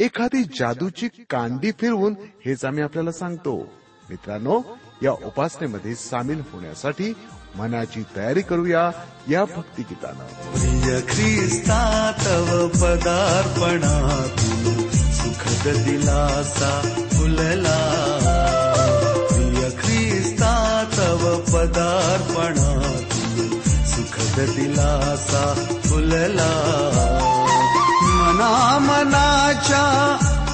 एखादी 0.00 0.42
जादूची 0.42 1.08
कांडी 1.08 1.70
फिरवून 1.80 2.14
हेच 2.46 2.64
आम्ही 2.64 2.82
आपल्याला 2.82 3.12
सांगतो. 3.12 3.72
मित्रांनो 4.10 4.60
या 5.02 5.12
उपासनेमध्ये 5.12 5.94
सामील 5.94 6.42
होण्यासाठी 6.52 7.12
मनाची 7.54 8.02
तयारी 8.16 8.40
करूया 8.40 8.90
या 9.30 9.44
भक्तिगीतानं 9.44 10.52
प्रिय 10.52 11.00
ख्रिस्ता 11.00 12.12
तव 12.26 12.68
पदार्पणातून 12.68 14.90
सुखद 15.12 15.68
दिलासा 15.68 17.06
फुलला. 17.12 17.78
प्रिय 19.30 19.68
ख्रिस्ता 19.82 20.84
तव 20.98 21.40
पदार्पणातून 21.40 23.60
सुखद 23.84 24.56
दिलासा 24.56 25.76
फुलला. 25.84 27.09
मना 28.40 28.78
मनाच्या 28.78 29.84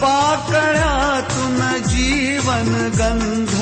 पाकळ्यातून 0.02 1.60
जीवन 1.86 2.90
गंध 2.98 3.54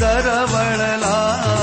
दरवळला. 0.00 1.55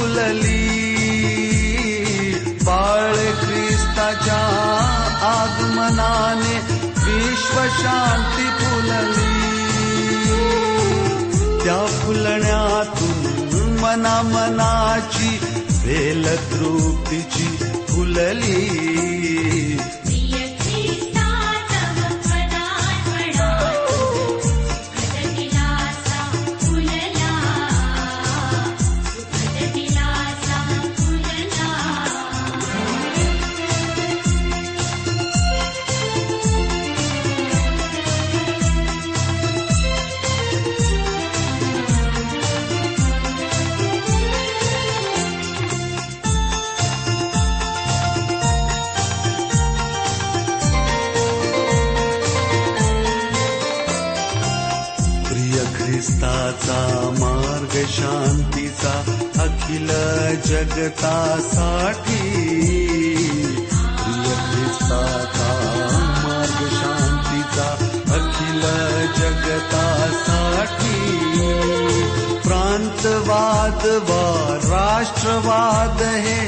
फुलली 0.00 0.58
बाळ 2.64 3.14
ख्रिस्ताच्या 3.40 4.38
आगमनाने 5.28 6.54
विश्व 7.04 7.58
त्या 11.64 11.78
फुलण्यातून 11.98 13.78
मना 13.80 14.20
मनाची 14.22 15.36
तृप्तीची 16.50 17.48
फुलली 17.88 19.19
प्रिय 60.70 60.88
ख्रिस्ताचा 64.40 65.50
मार्ग 66.24 66.60
शांतीचा 66.74 67.68
अखिल 68.14 68.60
जगतासाठी 69.18 70.98
प्रांतवाद 72.48 73.86
वा 74.10 74.24
राष्ट्रवाद 74.64 76.02
हे 76.02 76.40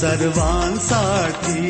सर्वांसाठी 0.00 1.64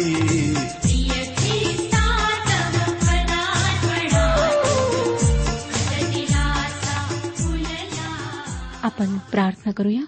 आपण 8.86 9.18
प्रार्थना 9.18 9.72
करूया. 9.72 10.00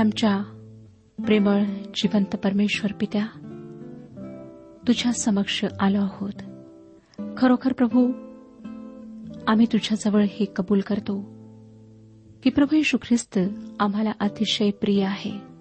आमच्या 0.00 0.42
प्रेमळ 1.24 1.62
जिवंत 1.94 2.36
परमेश्वर 2.36 2.92
पित्या 3.00 3.26
तुझ्या 4.88 5.12
समक्ष 5.12 5.64
आलो 5.80 6.00
आहोत. 6.00 6.32
खरोखर 7.36 7.72
प्रभू 7.72 8.12
आम्ही 9.46 9.66
तुझ्याजवळ 9.66 10.22
हे 10.22 10.44
कबूल 10.56 10.80
करतो 10.80 11.20
की 12.42 12.50
प्रभू 12.50 12.76
येशू 12.76 12.98
ख्रिस्त 13.02 13.38
आम्हाला 13.80 14.12
अतिशय 14.20 14.70
प्रिय 14.70 15.04
आहे. 15.04 15.51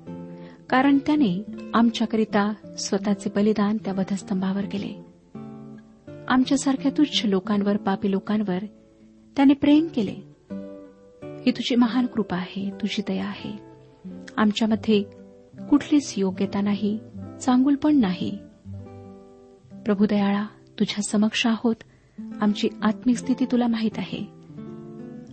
कारण 0.71 0.97
त्याने 0.97 1.43
आमच्याकरिता 1.73 2.53
स्वतःचे 2.77 3.29
बलिदान 3.35 3.77
त्या 3.77 3.93
वधस्तंभावर 3.93 4.65
केले. 4.65 5.05
आमच्यासारख्या 6.27 6.91
तुच्छ 6.97 7.25
लोकांवर 7.25 7.77
पापी 7.77 8.11
लोकांवर 8.11 8.59
त्याने 9.35 9.53
प्रेम 9.53 9.87
केले. 9.95 10.11
ही 11.45 11.51
तुझी 11.51 11.75
महान 11.75 12.05
कृपा 12.05 12.37
आहे 12.37 12.69
तुझी 12.81 13.01
दया 13.07 13.25
आहे. 13.25 13.59
आमच्यामध्ये 14.37 15.03
कुठलीच 15.69 16.13
योग्यता 16.17 16.61
नाही 16.61 16.99
चांगुलपण 17.41 17.95
नाही. 17.95 18.37
प्रभू 19.85 20.05
दयाळा 20.05 20.45
तुझ्या 20.79 21.03
समक्ष 21.03 21.47
आहोत. 21.47 21.75
आमची 22.41 22.69
आत्मिक 22.81 23.17
स्थिती 23.17 23.45
तुला 23.45 23.67
माहीत 23.67 23.97
आहे. 23.97 24.27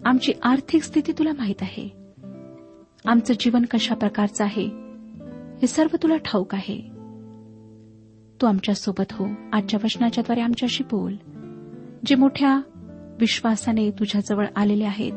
आमची 0.04 0.32
आर्थिक 0.42 0.82
स्थिती 0.82 1.12
तुला 1.12 1.32
माहीत 1.32 1.62
आहे. 1.62 1.88
आमचं 3.06 3.34
जीवन 3.40 3.64
कशा 3.64 3.94
प्रकारचं 3.94 4.44
आहे 4.44 4.87
हे 5.60 5.66
सर्व 5.66 5.96
तुला 6.02 6.16
ठाऊक 6.16 6.54
आहे. 6.54 6.80
तू 8.40 8.46
आमच्यासोबत 8.46 9.12
हो. 9.12 9.26
आजच्या 9.52 9.80
वचनाच्याद्वारे 9.84 10.40
आमच्याशी 10.40 10.84
बोल. 10.84 11.14
जे 12.06 12.14
मोठ्या 12.14 12.60
विश्वासाने 13.20 13.90
तुझ्याजवळ 13.90 14.46
आलेले 14.56 14.84
आहेत 14.84 15.12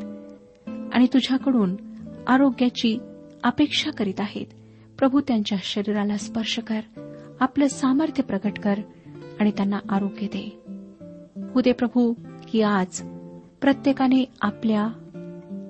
आणि 0.92 1.06
तुझ्याकडून 1.06 1.76
आरोग्याची 2.26 2.98
अपेक्षा 3.44 3.90
करीत 3.90 4.20
आहेत. 4.20 4.46
प्रभू 4.98 5.20
त्यांच्या 5.20 5.58
शरीराला 5.62 6.16
स्पर्श 6.16 6.58
कर 6.58 6.80
आपलं 7.40 7.68
सामर्थ्य 7.68 8.22
प्रकट 8.22 8.58
कर 8.58 8.74
आणि 9.40 9.50
त्यांना 9.50 9.78
आरोग्य 9.88 10.26
दे. 10.26 10.62
उदे 11.56 11.72
प्रभू 11.72 12.14
की 12.48 12.62
आज 12.62 13.02
प्रत्येकाने 13.60 14.24
आपल्या 14.40 14.88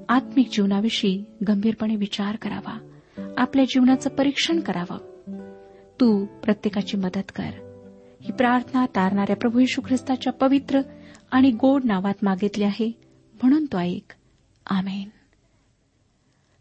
आत्मिक 0.08 0.48
जीवनाविषयी 0.52 1.24
गंभीरपणे 1.48 1.96
विचार 1.96 2.36
करावा. 2.36 2.88
आपल्या 3.36 3.64
जीवनाचं 3.64 4.10
परीक्षण 4.10 4.60
करावं. 4.60 4.98
तू 6.00 6.26
प्रत्येकाची 6.26 6.96
मदत 6.96 7.32
कर. 7.34 7.50
ही 8.22 8.32
प्रार्थना 8.32 8.86
तारणाऱ्या 8.86 9.36
प्रभू 9.36 9.58
यशू 9.58 9.80
ख्रिस्ताच्या 9.86 10.32
पवित्र 10.32 10.80
आणि 11.30 11.50
गोड 11.50 11.84
नावात 11.84 12.14
मागितली 12.22 12.64
आहे 12.64 12.92
म्हणून 13.42 13.64
तो 13.64 13.78
ऐक. 13.78 14.12
आमेन. 14.66 15.08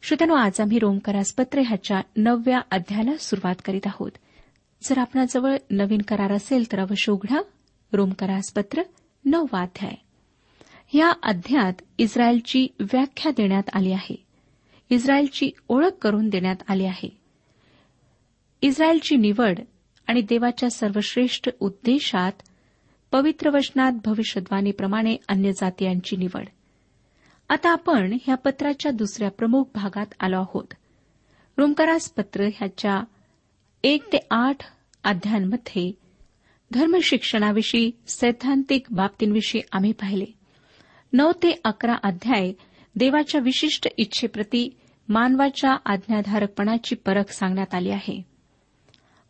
श्रोत्यानो 0.04 0.34
आज 0.34 0.62
आम्ही 0.62 0.80
रोमकरास 0.80 1.34
पत्र 1.34 1.62
ह्याच्या 1.62 2.02
नवव्या 2.18 2.60
अध्यायाला 2.72 3.18
सुरुवात 3.18 3.56
करीत 3.66 3.82
आहोत. 3.86 4.12
जर 4.84 4.98
आपणाजवळ 4.98 5.58
नवीन 5.72 6.02
करार 6.02 6.32
असेल 6.32 6.72
तर 6.72 6.80
अवश्य 6.80 7.12
उघडा 7.12 7.42
रोमकरास 7.94 8.54
पत्र 8.54 8.82
नववा 9.26 9.62
अध्याय. 9.62 9.94
या 10.98 11.14
अध्यायात 11.24 11.74
इस्रायलची 11.98 12.68
व्याख्या 12.80 13.32
देण्यात 13.32 13.64
आली 13.74 13.92
आहे. 13.92 14.31
इस्रायलची 14.92 15.52
ओळख 15.70 15.92
करून 16.02 16.30
देण्यात 16.30 16.56
आली 16.68 16.86
आहे. 16.86 17.18
इस्रायलची 18.62 19.16
निवड 19.16 19.60
आणि 20.08 20.22
देवाच्या 20.22 20.70
सर्वश्रेष्ठ 20.70 21.50
उद्देशात 21.60 22.32
पवित्र 23.12 23.50
वचनात 23.50 23.92
भविष्यद्वाणीप्रमाणे 24.06 25.16
अन्य 25.28 25.52
जातीयांची 25.52 26.16
निवड. 26.16 26.46
आता 27.50 27.70
आपण 27.70 28.18
ह्या 28.26 28.36
पत्राच्या 28.36 28.92
दुसऱ्या 28.92 29.32
प्रमुख 29.32 29.64
भागात 29.76 30.06
आलो 30.20 30.40
आहोत. 30.40 30.74
रोमकारास 31.58 32.12
पत्र 32.12 32.44
ह्याच्या 32.44 33.04
एक 33.84 34.08
ते 34.08 34.18
आठ 34.32 34.58
अध्यायांमध्ये 35.04 35.92
धर्मशिक्षणाविषयी 36.74 37.92
सैद्धांतिक 38.08 38.86
बाबतींविषयी 38.92 39.62
आम्ही 39.72 39.92
पाहिले. 39.92 40.26
नऊ 41.14 41.32
ते 41.32 41.60
अकरा 41.64 41.96
अध्याय 42.04 42.54
देवाच्या 42.96 43.42
विशिष्ट 43.42 43.88
इच्छेप्रती 43.98 44.78
मानवाच्या 45.12 45.78
आज्ञाधारकपणाची 45.86 46.96
परख 46.96 47.32
सांगण्यात 47.32 47.74
आली 47.74 47.90
आहे. 47.90 48.26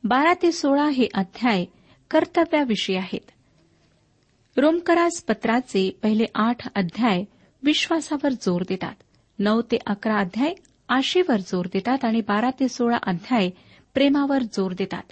बारा 0.04 0.34
ते 0.42 0.52
सोळा 0.52 0.90
हे 0.90 1.08
अध्याय 1.14 1.66
कर्तव्याविषयी 2.12 2.96
आहेत. 2.96 3.32
रोमकराज 4.58 5.22
पत्राचे 5.22 6.00
पहिले 6.04 6.26
आठ 6.36 6.76
अध्याय 6.76 7.24
विश्वासावर 7.64 8.32
जोर 8.32 8.62
देतात. 8.70 8.94
नऊ 9.40 9.62
ते 9.62 9.78
अकरा 9.88 10.18
अध्याय 10.18 10.54
आशेवर 10.90 11.38
जोर 11.38 11.66
देतात 11.66 12.06
आणि 12.06 12.22
बारा 12.22 12.50
ते 12.50 12.70
सोळा 12.70 12.98
अध्याय 13.04 13.50
प्रेमावर 13.94 14.42
जोर 14.42 14.72
देतात. 14.78 15.04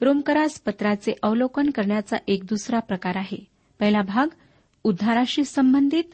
रोमकराज 0.00 0.50
पत्राचे 0.50 1.12
अवलोकन 1.22 1.70
करण्याचा 1.70 2.16
एक 2.28 2.44
दुसरा 2.44 2.78
प्रकार 2.78 3.16
आहे. 3.16 3.44
पहिला 3.80 4.02
भाग 4.02 4.26
उद्धाराशी 4.84 5.44
संबंधित 5.44 6.04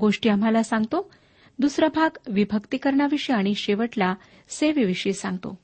गोष्टी 0.00 0.28
आम्हाला 0.28 0.62
सांगतो. 0.62 1.12
दुसरा 1.58 1.88
भाग 1.94 2.18
विभक्तीकरणाविषयी 2.28 3.36
आणि 3.36 3.54
शेवटला 3.54 4.14
सेवेविषयी 4.48 5.12
सांगतो. 5.12 5.58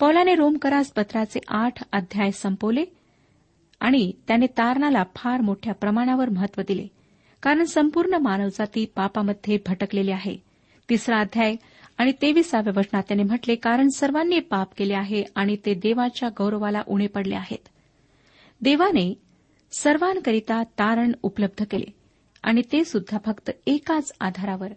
पौलाने 0.00 0.34
रोमकरास 0.34 0.90
पत्राचे 0.90 1.40
आठ 1.48 1.82
अध्याय 1.92 2.30
संपवले 2.30 2.84
आणि 3.80 4.12
त्याने 4.28 4.46
तारणाला 4.46 5.04
फार 5.16 5.40
मोठ्या 5.40 5.74
प्रमाणावर 5.74 6.28
महत्त्व 6.28 6.62
दिले. 6.68 6.86
कारण 7.42 7.64
संपूर्ण 7.64 8.14
मानवजाती 8.14 8.86
पापामध्ये 8.96 9.58
भटकलेली 9.66 10.10
आहे. 10.10 10.36
तिसरा 10.88 11.20
अध्याय 11.20 11.56
आणि 11.98 12.12
तेविसाव्या 12.22 12.72
वचनात 12.76 13.02
त्याने 13.02 13.22
म्हटले 13.22 13.54
कारण 13.54 13.88
सर्वांनी 13.88 14.40
पाप 14.40 14.68
केले 14.76 14.94
आहे 14.94 15.24
आणि 15.34 15.56
ते 15.66 15.74
देवाच्या 15.74 16.28
गौरवाला 16.28 16.82
उणे 16.86 17.06
पडले 17.06 17.34
आहेत. 17.34 17.68
देवाने 18.60 19.14
सर्वांकरिता 19.72 20.62
तारण 20.62 21.12
उपलब्ध 21.22 21.64
केले 21.70 21.92
आणि 22.42 22.62
ते 22.72 22.84
सुद्धा 22.84 23.18
फक्त 23.26 23.50
एकाच 23.66 24.12
आधारावर. 24.20 24.72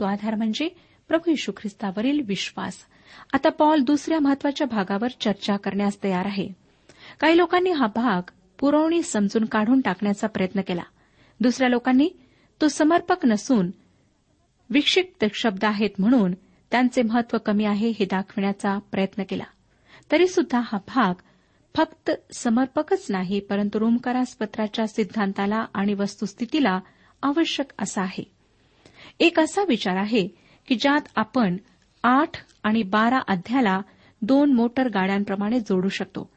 तो 0.00 0.04
आधार 0.04 0.34
म्हणजे 0.34 0.68
प्रभू 1.08 1.30
यशू 1.30 1.52
ख्रिस्तावरील 1.56 2.20
विश्वास. 2.26 2.76
आता 3.32 3.48
पॉल 3.48 3.80
दुसऱ्या 3.80 4.20
महत्त्वाच्या 4.20 4.66
भागावर 4.66 5.08
चर्चा 5.20 5.56
करण्यास 5.56 6.02
तयार 6.04 6.26
आहे. 6.26 6.48
काही 7.20 7.36
लोकांनी 7.36 7.70
हा 7.70 7.86
भाग 7.86 8.30
पुरवणी 8.58 9.02
समजून 9.02 9.44
काढून 9.44 9.80
टाकण्याचा 9.80 10.26
प्रयत्न 10.26 10.60
केला. 10.60 10.82
दुसऱ्या 11.40 11.68
लोकांनी 11.68 12.08
तो 12.60 12.68
समर्पक 12.68 13.26
नसून 13.26 13.70
विक्षिप्त 14.70 15.24
शब्द 15.34 15.64
आहेत 15.64 15.90
म्हणून 15.98 16.34
त्यांचे 16.70 17.02
महत्त्व 17.02 17.38
कमी 17.38 17.64
आहे 17.64 17.88
हे 17.88 18.04
दाखविण्याचा 18.04 18.78
प्रयत्न 18.78 19.22
केला. 19.28 19.44
तरीसुद्धा 20.12 20.60
हा 20.64 20.76
भाग 20.76 21.14
फक्त 21.76 22.10
समर्पकच 22.34 23.06
नाही 23.08 23.40
परंतु 23.40 23.80
रोमकारास 23.80 24.34
पत्राच्या 24.34 24.86
सिद्धांताला 24.86 25.64
आणि 25.74 25.94
वस्तुस्थितीला 25.94 26.80
आवश्यक 27.22 27.72
असा 27.78 28.02
आहे. 28.02 28.37
एक 29.20 29.40
असा 29.40 29.64
विचार 29.68 29.96
आहे 29.96 30.28
की 30.68 30.74
ज्यात 30.74 31.08
आपण 31.16 31.56
आठ 32.02 32.30
आणि 32.62 32.82
बारा 32.82 33.18
अध्याला 33.28 33.80
दोन 34.22 34.52
मोटर 34.52 34.88
गाड्यांप्रमाणे 34.88 35.60
जोडू 35.60 35.88
शकतो. 35.88 36.30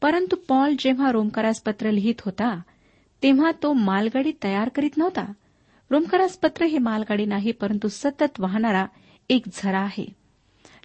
परंतु 0.00 0.36
पॉल 0.48 0.74
जेव्हा 0.78 1.12
रोमकारास 1.12 1.62
पत्र 1.62 1.90
लिहित 1.90 2.14
होता 2.20 2.60
तेव्हा 3.22 3.50
तो 3.62 3.72
मालगाडी 3.72 4.32
तयार 4.44 4.68
करीत 4.68 4.96
नव्हता. 4.96 5.32
रोमकारास 5.90 6.36
पत्र 6.36 6.64
हे 6.64 6.78
मालगाडी 6.78 7.24
नाही 7.24 7.52
परंतु 7.52 7.88
सतत 7.88 8.40
वाहणारा 8.40 8.86
एक 9.28 9.42
झरा 9.52 9.80
आहे. 9.80 10.06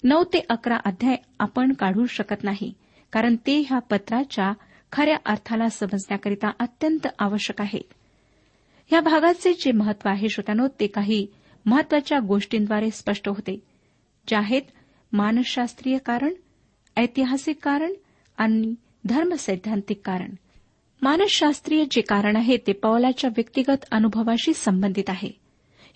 नऊ 0.03 0.23
ते 0.23 0.45
अकरा 0.49 0.77
अध्याय 0.85 1.15
आपण 1.39 1.73
काढू 1.73 2.05
शकत 2.05 2.43
नाही 2.43 2.73
कारण 3.11 3.35
ते 3.35 3.59
ह्या 3.59 3.79
पत्राच्या 3.79 4.53
खऱ्या 4.91 5.17
अर्थाला 5.25 5.69
समजण्याकरिता 5.69 6.51
अत्यंत 6.59 7.07
आवश्यक 7.19 7.61
आहे. 7.61 7.81
या 8.91 9.01
भागाचे 9.01 9.53
जे 9.53 9.71
महत्त्व 9.71 10.09
आहे 10.09 10.29
श्रोत्यानो 10.29 10.67
ते 10.79 10.87
काही 10.87 11.27
महत्त्वाच्या 11.65 12.19
गोष्टींद्वारे 12.19 12.91
स्पष्ट 12.91 13.29
होते. 13.29 13.63
ज्या 14.27 14.39
आहेत 14.39 14.61
मानसशास्त्रीय 15.13 15.97
कारण 15.97 16.33
ऐतिहासिक 16.97 17.57
कारण 17.63 17.93
आणि 18.37 18.75
धर्मसैद्धांतिक 19.05 20.01
कारण. 20.05 20.29
मानसशास्त्रीय 21.01 21.85
जे 21.91 22.01
कारण 22.01 22.35
आहे 22.35 22.57
ते 22.57 22.71
पौलाच्या 22.71 23.29
व्यक्तिगत 23.29 23.85
अनुभवाशी 23.91 24.53
संबंधित 24.53 25.03
आहे. 25.07 25.31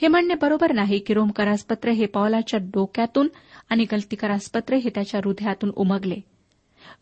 हे 0.01 0.07
म्हणणे 0.07 0.33
बरोबर 0.33 0.71
नाही 0.71 0.99
की 0.99 1.13
रोमकरासपत्र 1.13 1.89
हे 1.89 2.05
पौलाच्या 2.05 2.59
डोक्यातून 2.59 3.27
आणि 3.69 3.85
गलतीकरासपत्र 3.91 4.73
हे 4.73 4.89
त्याच्या 4.95 5.21
हृदयातून 5.25 5.71
उमगले. 5.75 6.15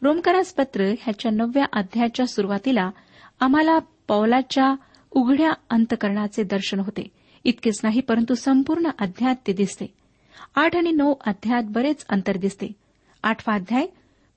रोमकरासपत्र 0.01 0.83
ह्याच्या 0.83 1.31
नवव्या 1.31 1.65
अध्यायाच्या 1.73 2.27
सुरुवातीला 2.27 2.89
आम्हाला 3.39 3.79
पौलाच्या 4.07 4.75
उघड्या 5.11 5.51
अंतकरणाचे 5.69 6.43
दर्शन 6.43 6.79
होते. 6.79 7.22
इतकेच 7.43 7.79
नाही 7.83 8.01
परंतु 8.01 8.35
संपूर्ण 8.35 8.87
अध्यायात 8.99 9.35
ते 9.47 9.53
दिसते. 9.53 9.85
आठ 10.55 10.75
आणि 10.75 10.91
नऊ 10.91 11.13
अध्यायात 11.25 11.63
बरेच 11.67 12.05
अंतर 12.09 12.37
दिसते. 12.37 12.71
आठवा 13.23 13.55
अध्याय 13.55 13.87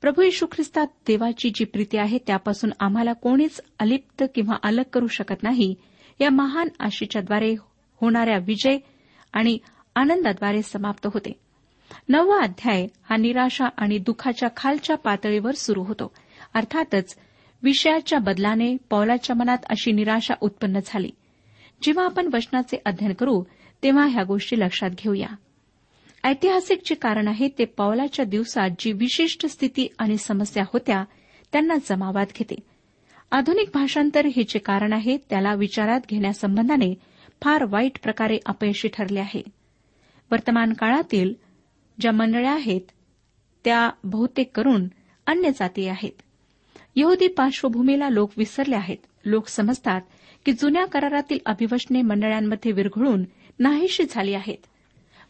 प्रभू 0.01 0.23
यशू 0.23 0.47
ख्रिस्तात 0.53 0.87
देवाची 1.07 1.51
जी 1.51 1.65
प्रीती 1.65 1.99
आहे 1.99 2.19
त्यापासून 2.27 2.71
आम्हाला 2.81 3.13
कोणीच 3.13 3.61
अलिप्त 3.79 4.25
किंवा 4.35 4.57
अलग 4.63 4.83
करू 4.93 5.07
शकत 5.07 5.43
नाही. 5.43 5.75
या 6.21 6.31
महान 6.31 6.69
आशेच्याद्वारे 6.81 7.55
होणाऱ्या 8.01 8.39
विजय 8.39 8.79
आणि 9.33 9.59
आनंदाद्वारे 9.95 10.63
समाप्त 10.63 11.07
होते. 11.07 11.33
नववा 12.09 12.43
अध्याय 12.43 12.87
हा 13.11 13.17
निराशा 13.17 13.65
आणि 13.77 13.99
दुःखाच्या 13.99 14.49
खालच्या 14.57 14.97
पातळीवर 14.97 15.55
सुरू 15.55 15.83
होतो. 15.83 16.15
अर्थातच 16.55 17.17
विषयाच्या 17.63 18.19
बदलाने 18.19 18.77
पौलाच्या 18.91 19.37
मनात 19.37 19.59
अशी 19.71 19.93
निराशा 19.93 20.35
उत्पन्न 20.41 20.79
झाली. 20.87 21.11
जेव्हा 21.83 22.05
आपण 22.05 22.31
वचनाचे 22.33 22.77
अध्ययन 22.85 23.13
करू 23.13 23.45
तेव्हा 23.83 24.07
ह्या 24.07 24.25
गोष्टी 24.25 24.61
लक्षात 24.61 24.91
घेऊया. 24.91 25.29
ऐतिहासिक 26.25 26.81
जे 26.85 26.95
कारण 26.95 27.29
आहे 27.29 27.49
ते 27.59 27.65
पावलाच्या 27.65 28.25
दिवसात 28.25 28.71
जी 28.79 28.93
विशिष्ट 28.93 29.47
स्थिती 29.47 29.89
आणि 29.99 30.17
समस्या 30.17 30.65
होत्या 30.73 31.05
त्यांना 31.53 31.75
जमावात 31.89 32.27
घेते. 32.37 32.55
आधुनिक 33.31 33.69
भाषांतर 33.75 34.27
हे 34.27 34.43
जे 34.43 34.59
कारण 34.59 34.93
आहे 34.93 35.17
त्याला 35.17 35.55
विचारात 35.55 36.01
घेण्यासंबंधाने 36.11 36.95
फार 37.43 37.65
वाईट 37.65 37.99
प्रकारे 38.03 38.39
अपयशी 38.47 38.89
ठरले 38.89 39.21
आहे. 39.21 39.43
वर्तमान 40.31 40.73
काळातील 40.73 41.35
ज्या 42.01 42.13
मंडळ्या 42.13 42.53
आहेत 42.53 42.81
त्या 43.65 43.91
बहुतेक 44.05 44.57
करून 44.57 44.89
अन्य 45.27 45.51
जाती 45.51 45.89
आहेत. 45.89 46.23
यहुदी 46.97 47.29
पार्श्वभूमीला 47.29 48.09
लोक 48.09 48.31
विसरले 48.37 48.77
आहेत. 48.77 48.97
लोक 49.25 49.47
समजतात 49.47 50.01
की 50.47 50.53
जुन्या 50.53 50.87
करारातील 50.87 51.39
अभिवचने 51.47 52.03
मंडळांमध्ये 52.03 52.73
विरघळून 52.73 53.25
नाहीशी 53.59 54.05
झाली 54.11 54.35
आहेत. 54.35 54.67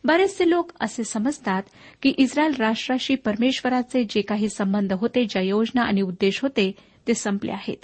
बरेचसे 0.05 0.51
लोक 0.51 0.73
असे 0.81 1.05
समजतात 1.05 1.63
की 2.03 2.15
इस्रायल 2.19 2.55
राष्ट्राशी 2.59 3.15
परमेश्वराचे 3.15 4.05
जे 4.05 4.21
काही 4.21 4.49
संबंध 4.49 4.93
होते 4.93 5.25
ज्या 5.25 5.43
योजना 5.43 5.83
आणि 5.83 6.01
उद्देश 6.03 6.43
होते 6.43 6.75
ते 7.09 7.15
संपले 7.15 7.53
आहेत. 7.53 7.77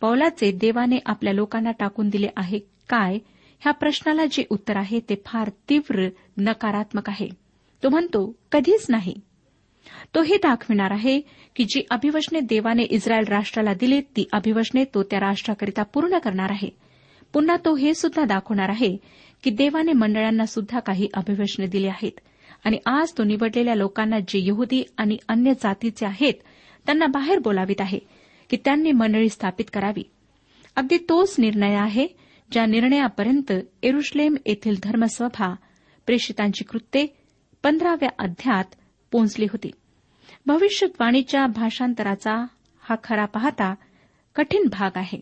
पौलाचे 0.00 0.52
देवाने 0.52 0.98
आपल्या 1.06 1.32
लोकांना 1.32 1.70
टाकून 1.70 2.08
दिले 2.08 2.28
आहे 2.36 2.58
काय? 2.88 3.18
ह्या 3.60 3.72
प्रश्नाला 3.72 4.24
जे 4.24 4.44
उत्तर 4.50 4.76
आहे 4.76 5.00
ते 5.00 5.14
फार 5.26 5.50
तीव्र 5.68 6.08
नकारात्मक 6.36 7.10
आहे. 7.10 7.28
तो 7.82 7.88
म्हणतो 7.88 8.36
कधीच 8.52 8.86
नाही. 8.88 9.14
तो 10.14 10.22
हे 10.22 10.36
दाखविणार 10.36 10.90
आहे 10.90 11.20
की 11.56 11.64
जी 11.64 11.82
अभिवचने 11.90 12.40
देवाने 12.40 12.82
इस्रायल 12.82 13.24
राष्ट्राला 13.28 13.74
दिली 13.74 14.00
ती 14.00 14.28
अभिवचने 14.32 14.84
तो 14.84 15.02
त्या 15.02 15.20
राष्ट्राकरिता 15.20 15.82
पूर्ण 15.82 16.18
करणार 16.18 16.50
आहे. 16.50 16.70
पुन्हा 17.32 17.56
तो 17.56 17.74
हे 17.76 17.94
सुद्धा 17.94 18.24
दाखवणार 18.24 18.68
आहे 18.68 18.96
की 19.44 19.50
देवाने 19.50 19.92
मंडळांना 19.92 20.46
सुद्धा 20.46 20.80
काही 20.80 21.08
अभिवचने 21.14 21.66
दिली 21.66 21.86
आहेत. 21.86 22.20
आणि 22.64 22.78
आज 22.86 23.12
तो 23.18 23.24
निवडलेल्या 23.24 23.74
लोकांना 23.74 24.18
जे 24.18 24.46
यहुदी 24.46 24.82
आणि 24.98 25.16
अन्य 25.28 25.52
जातीचे 25.52 26.06
आहेत 26.06 26.34
त्यांना 26.86 27.06
बाहेर 27.06 27.38
बोलावित 27.38 27.80
आहे 27.80 27.98
की 28.50 28.56
त्यांनी 28.56 28.92
मंडळी 28.92 29.28
स्थापित 29.28 29.64
करावी. 29.72 30.02
अगदी 30.76 30.96
तोच 30.96 31.34
निर्णय 31.38 31.74
आहे 31.74 32.06
ज्या 32.52 32.66
निर्णयापर्यंत 32.66 33.52
एरुश्लेम 33.82 34.36
येथील 34.46 34.74
धर्मसभा 34.82 35.54
प्रेषितांची 36.06 36.64
कृत्ये 36.64 37.06
पंधराव्या 37.62 38.08
अध्यात 38.18 38.64
पोहोचली 39.14 39.44
होती. 39.44 39.70
भविष्यवाणीच्या 40.46 41.46
भाषांतराचा 41.46 42.46
हा 42.80 42.94
खरा 43.04 43.24
पाहता 43.24 43.74
कठीण 44.36 44.68
भाग 44.68 44.90
आहे. 44.96 45.20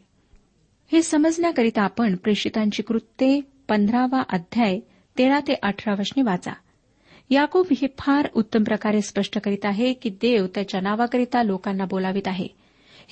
हे 0.93 1.03
समजण्याकरिता 1.03 1.83
आपण 1.83 2.17
प्रेषितांची 2.17 2.83
कृत्ये 2.83 3.41
पंधरावा 3.69 4.23
अध्याय 4.33 4.81
तेरा 5.19 5.41
ते 5.41 5.55
अठरा 5.63 5.95
वचने 5.99 6.23
वाचा. 6.23 6.53
याकूब 7.31 7.67
हे 7.81 7.87
फार 7.99 8.29
उत्तम 8.35 8.63
प्रकारे 8.63 9.01
स्पष्ट 9.01 9.39
करीत 9.39 9.65
आहे 9.65 9.93
की 9.93 10.11
देव 10.11 10.47
त्याच्या 10.47 10.81
नावाकरिता 10.81 11.43
लोकांना 11.43 11.85
बोलावित 11.85 12.29
आहे. 12.29 12.49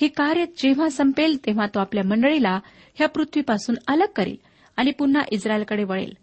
हे 0.01 0.07
कार्य 0.07 0.45
जेव्हा 0.45 0.89
संपेल 0.89 1.45
तेव्हा 1.45 1.65
तो 1.65 1.79
आपल्या 1.79 2.03
मंडळीला 2.03 2.59
ह्या 2.95 3.07
पृथ्वीपासून 3.07 3.75
अलग 3.87 4.07
करेल 4.15 4.35
आणि 4.77 4.91
पुन्हा 4.91 5.21
इस्रायलकडे 5.31 5.83
वळेल. 5.83 6.13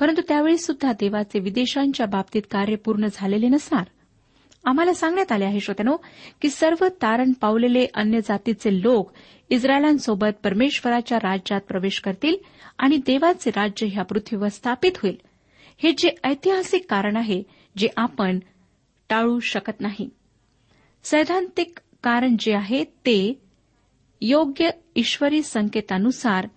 परंतु 0.00 0.22
त्यावेळी 0.28 0.58
सुद्धा 0.58 0.92
देवाचे 0.92 1.38
विदेशांच्या 1.38 2.06
बाबतीत 2.06 2.42
कार्य 2.50 2.74
पूर्ण 2.74 3.06
झालेले 3.12 3.48
नसणार. 3.48 3.84
आम्हाला 4.66 4.94
सांगण्यात 4.94 5.32
आले 5.32 5.44
आहे 5.44 5.60
श्रोत्यानो 5.60 5.96
की 6.42 6.50
सर्व 6.50 6.88
तारण 6.88 7.32
पावलेले 7.32 7.86
अन्य 7.94 8.20
जातीचे 8.20 8.82
लोक 8.82 9.12
इस्रायलांसोबत 9.50 10.32
परमेश्वराच्या 10.44 11.18
राज्यात 11.18 11.60
प्रवेश 11.60 12.00
करतील 12.00 12.36
आणि 12.78 12.96
देवाचे 12.96 13.50
राज्य 13.50 13.86
ह्या 13.86 14.04
पृथ्वीवर 14.04 14.48
स्थापित 14.48 14.92
होईल. 14.96 15.16
हे 15.82 15.92
जे 15.98 16.10
ऐतिहासिक 16.24 16.86
कारण 16.90 17.16
आहे 17.16 17.42
जे 17.76 17.88
आपण 17.96 18.38
टाळू 19.08 19.40
शकत 19.40 19.80
नाही. 19.80 20.08
सैद्धांतिक 21.04 21.78
कारण 22.02 22.36
जे 22.38 22.54
आहे 22.54 22.84
ते 22.84 23.40
योग्य 24.20 24.70
ईश्वरी 24.96 25.42
संकेतानुसार 25.42 26.48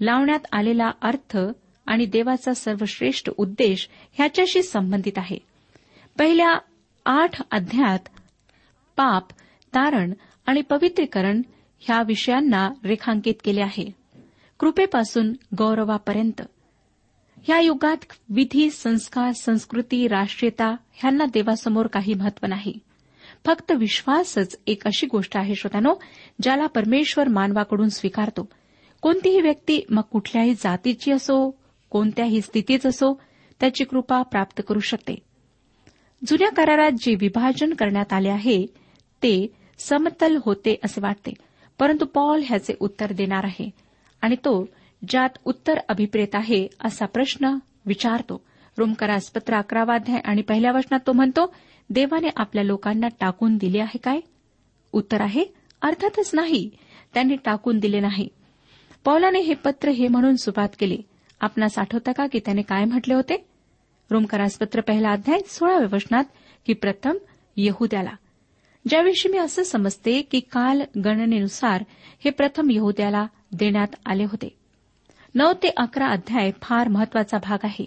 लावण्यात 0.00 0.46
आलेला 0.52 0.90
अर्थ 1.02 1.38
आणि 1.86 2.06
देवाचा 2.06 2.54
सर्वश्रेष्ठ 2.54 3.30
उद्देश 3.36 3.88
ह्याच्याशी 4.12 4.62
संबंधित 4.62 5.12
आहे. 5.16 5.38
पहिल्या 6.18 6.58
आठ 7.10 7.42
अध्यात 7.50 7.98
पाप 8.96 9.28
तारण 9.74 10.12
आणि 10.46 10.60
पवित्रीकरण 10.60 11.42
ह्या 11.80 12.02
विषयांना 12.02 12.70
रेखांकित 12.84 13.34
केले 13.44 13.60
आहे. 13.60 13.90
कृपेपासून 14.58 15.32
गौरवापर्यंत. 15.58 16.42
ह्या 17.44 17.60
युगात 17.60 17.96
विधी 18.28 18.70
संस्कार 18.70 19.32
संस्कृती 19.32 20.08
राष्ट्रीयता 20.08 20.76
ह्यांना 20.92 21.24
देवासमोर 21.24 21.86
काही 21.86 22.14
महत्त्व 22.14 22.46
नाही. 22.46 22.78
फक्त 23.46 23.72
विश्वासच 23.72 24.58
एक 24.66 24.86
अशी 24.86 25.06
गोष्ट 25.06 25.36
आहे 25.36 25.54
श्रोत्यानो 25.54 25.94
ज्याला 26.42 26.66
परमेश्वर 26.66 27.28
मानवाकडून 27.28 27.88
स्वीकारतो. 27.88 28.48
कोणतीही 29.02 29.40
व्यक्ती 29.40 29.86
मग 29.90 30.02
कुठल्याही 30.02 30.54
जातीची 30.54 31.12
असो 31.12 31.58
कोणत्याही 31.90 32.40
स्थितीच 32.40 32.86
असो 32.86 33.20
त्याची 33.60 33.84
कृपा 33.84 34.22
प्राप्त 34.22 34.62
करू 34.68 34.80
शकते. 34.80 35.27
जुन्या 36.26 36.50
करारात 36.50 36.92
जे 36.92 37.14
विभाजन 37.14 37.72
करण्यात 37.74 38.12
आले 38.12 38.28
आहे 38.28 38.66
ते 39.22 39.52
समतल 39.78 40.38
होते 40.44 40.76
असे 40.84 41.00
वाटते. 41.00 41.32
परंतु 41.78 42.04
पॉल 42.04 42.42
ह्याचे 42.44 42.74
उत्तर 42.80 43.12
देणार 43.12 43.44
आहे. 43.44 43.70
आणि 44.22 44.36
तो 44.36 44.68
ज्यात 45.08 45.38
उत्तर 45.44 45.78
अभिप्रेत 45.88 46.34
आहे 46.34 46.68
असा 46.84 47.06
प्रश्न 47.06 47.54
विचारतो. 47.86 48.44
रोमकरास 48.78 49.30
पत्र 49.30 49.54
अकरावाध्याय 49.54 50.20
आणि 50.24 50.42
पहिल्या 50.42 50.72
वचनात 50.72 51.00
तो 51.06 51.12
म्हणतो 51.12 51.54
देवाने 51.90 52.28
आपल्या 52.36 52.64
लोकांना 52.64 53.08
टाकून 53.20 53.56
दिले 53.56 53.80
आहे 53.80 53.98
काय? 53.98 54.20
उत्तर 54.92 55.20
आहे 55.20 55.44
अर्थातच 55.82 56.30
नाही. 56.34 56.70
त्यांनी 57.14 57.36
टाकून 57.44 57.78
दिले 57.78 58.00
नाही. 58.00 58.28
पौलाने 59.04 59.38
हे 59.38 59.54
पत्र 59.54 59.88
हे 59.88 60.08
म्हणून 60.08 60.36
सुरुवात 60.36 60.68
केली. 60.78 61.02
आपणास 61.40 61.78
आठवता 61.78 62.12
का 62.12 62.26
की 62.26 62.38
त्याने 62.38 62.62
काय 62.62 62.84
म्हटले 62.84 63.14
होते? 63.14 63.47
रोमकारासपत्र 64.10 64.80
पहिला 64.80 65.10
अध्याय 65.10 65.38
सोळाव्या 65.46 65.88
वचनात 65.92 66.24
की 66.66 66.72
प्रथम 66.72 67.16
यहुद्याला. 67.56 68.10
ज्याविषयी 68.88 69.32
मी 69.32 69.38
असं 69.38 69.62
समजते 69.62 70.22
की 70.22 70.40
काल 70.40 70.82
गणनेनुसार 71.04 71.84
हे 72.24 72.30
प्रथम 72.30 72.70
यहुद्याला 72.70 73.26
देण्यात 73.52 73.88
आले 74.06 74.24
होते. 74.24 74.56
नऊ 75.34 75.52
ते 75.52 75.72
अकरा 75.76 76.06
अध्याय 76.06 76.50
फार 76.62 76.88
महत्त्वाचा 76.88 77.38
भाग 77.38 77.58
आहे. 77.64 77.84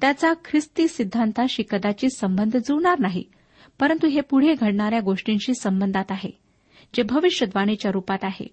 त्याचा 0.00 0.32
ख्रिस्ती 0.44 0.88
सिद्धांताशी 0.88 1.62
कदाचित 1.70 2.08
संबंध 2.08 2.56
जुळणार 2.56 2.98
नाही 2.98 3.24
परंतु 3.80 4.06
हे 4.06 4.20
पुढे 4.20 4.54
घडणाऱ्या 4.54 5.00
गोष्टींशी 5.00 5.54
संबंधात 5.54 6.04
आहे 6.10 6.38
जे 6.94 7.02
भविष्यवाणीच्या 7.02 7.90
रूपात 7.90 8.18
आहे. 8.22 8.46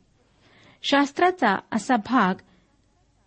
शास्त्राचा 0.83 1.59
असा 1.71 1.95
भाग 1.95 2.35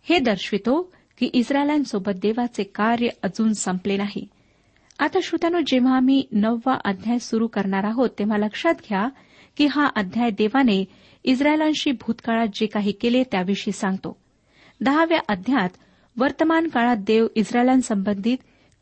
हे 0.03 0.19
दर्शवितो 0.19 0.93
की 1.19 1.25
इस्रायलांसोबत 1.25 2.11
देवाचे 2.21 2.63
कार्य 2.63 3.07
अजून 3.23 3.53
संपले 3.53 3.97
नाही. 3.97 4.27
आता 4.99 5.19
श्रोत्यानो 5.23 5.59
जेव्हा 5.67 5.95
आम्ही 5.95 6.23
नववा 6.31 6.77
अध्याय 6.85 7.19
सुरू 7.19 7.47
करणार 7.47 7.83
आहोत 7.83 8.09
तेव्हा 8.19 8.37
लक्षात 8.37 8.73
घ्या 8.73 9.09
की 9.57 9.65
हा 9.65 9.87
अध्याय 9.95 10.29
देवाने 10.29 10.85
इस्रायलांशी 11.23 11.91
भूतकाळात 11.91 12.47
जे 12.53 12.65
काही 12.65 12.91
केले 12.91 13.23
त्याविषयी 13.23 13.71
सांगतो. 13.71 14.17
दहाव्या 14.81 15.19
अध्यात 15.29 15.69
वर्तमान 16.17 16.67
काळात 16.67 16.97
देव 16.97 17.27
इस्रायलांसंबंधित 17.35 18.37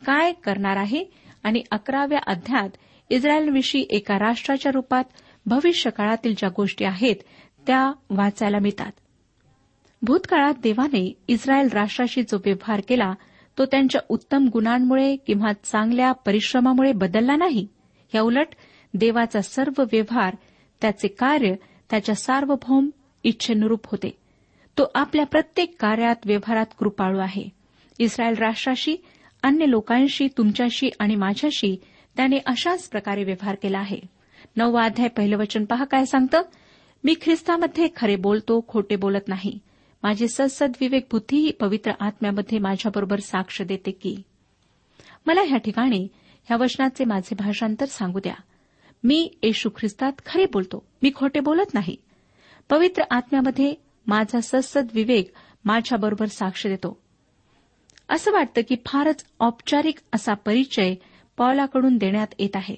काय 0.05 0.31
करणार 0.31 0.77
आहे 0.77 1.03
आणि 1.43 1.63
अकराव्या 1.71 2.19
अध्यात 2.27 2.69
इस्रायलविषयी 3.09 3.87
एका 3.89 4.19
राष्ट्राच्या 4.19 4.71
रूपात 4.71 5.03
भविष्य 5.45 5.89
काळातील 5.89 6.33
ज्या 6.37 6.49
गोष्टी 6.49 6.85
आहेत 6.85 7.15
त्या 7.67 7.91
वाचायला 8.09 8.59
मिळतात. 8.59 8.91
भूतकाळात 10.01 10.53
देवाने 10.63 11.13
इस्रायल 11.27 11.67
राष्ट्राशी 11.73 12.21
जो 12.21 12.37
व्यवहार 12.45 12.81
केला 12.89 13.13
तो 13.57 13.65
त्यांच्या 13.65 14.01
उत्तम 14.09 14.47
गुणांमुळे 14.53 15.15
किंवा 15.15 15.53
चांगल्या 15.53 16.11
परिश्रमामुळे 16.11 16.91
बदलला 16.91 17.35
नाही. 17.35 17.67
या 18.15 18.21
उलट 18.21 18.47
देवाचा 18.93 19.41
सर्व 19.41 19.83
व्यवहार 19.91 20.35
त्याचे 20.81 21.07
कार्य 21.07 21.53
त्याच्या 21.89 22.15
सार्वभौम 22.15 22.89
इच्छेनुरूप 23.23 23.79
होते. 23.85 24.17
तो 24.77 24.91
आपल्या 24.95 25.25
प्रत्येक 25.25 25.81
कार्यात 25.81 26.15
व्यवहारात 26.25 26.65
कृपाळू 26.79 27.19
आहे. 27.19 27.49
इस्रायल 27.99 28.35
राष्ट्राशी 28.35 28.95
अन्य 29.43 29.65
लोकांशी 29.69 30.27
तुमच्याशी 30.37 30.89
आणि 30.99 31.15
माझ्याशी 31.15 31.81
त्याने 32.17 32.37
अशाच 32.45 32.89
प्रकारे 32.89 33.23
व्यवहार 33.23 33.55
केला 33.55 33.79
आहे. 33.79 33.99
नववा 34.55 34.83
अध्याय 34.83 35.07
पहिलं 35.07 35.37
वचन 35.37 35.65
पहा 35.65 35.85
काय 35.85 36.05
सांगतं? 36.05 36.41
मी 37.03 37.15
ख्रिस्तामध्ये 37.21 37.87
खरे 37.95 38.15
बोलतो 38.15 38.65
खोटे 38.67 38.95
बोलत 38.95 39.27
नाही. 39.27 39.59
माझी 40.07 40.27
सदसद 40.27 40.71
विवेक 40.81 41.07
बुद्धी 41.11 41.51
पवित्र 41.51 41.91
आत्म्यामध्ये 41.99 42.59
माझ्याबरोबर 42.59 43.19
साक्ष 43.19 43.61
देते 43.61 43.91
की. 43.91 44.21
मला 45.25 45.41
ह्या 45.41 45.57
ठिकाणी 45.57 46.07
ह्या 46.43 46.57
वचनाचे 46.57 47.05
माझे 47.05 47.35
भाषांतर 47.35 47.85
सांगू 47.85 48.19
द्या. 48.19 48.33
मी 49.03 49.31
येशू 49.43 49.69
ख्रिस्तात 49.69 50.11
खरे 50.25 50.45
बोलतो. 50.45 50.85
मी 51.03 51.11
खोटे 51.15 51.39
बोलत 51.39 51.73
नाही. 51.73 51.95
पवित्र 52.69 53.03
आत्म्यामध्ये 53.11 53.73
माझा 54.07 54.41
सदसद 54.41 54.87
विवेक 54.93 55.31
माझ्याबरोबर 55.65 56.25
साक्ष 56.25 56.67
देतो. 56.67 56.99
असं 58.09 58.31
वाटतं 58.31 58.61
की 58.61 58.75
फारच 58.85 59.25
औपचारिक 59.39 59.95
असा 60.13 60.33
परिचय 60.33 60.95
पॉलाकडून 61.37 61.97
देण्यात 61.97 62.27
येत 62.39 62.55
आहे. 62.55 62.75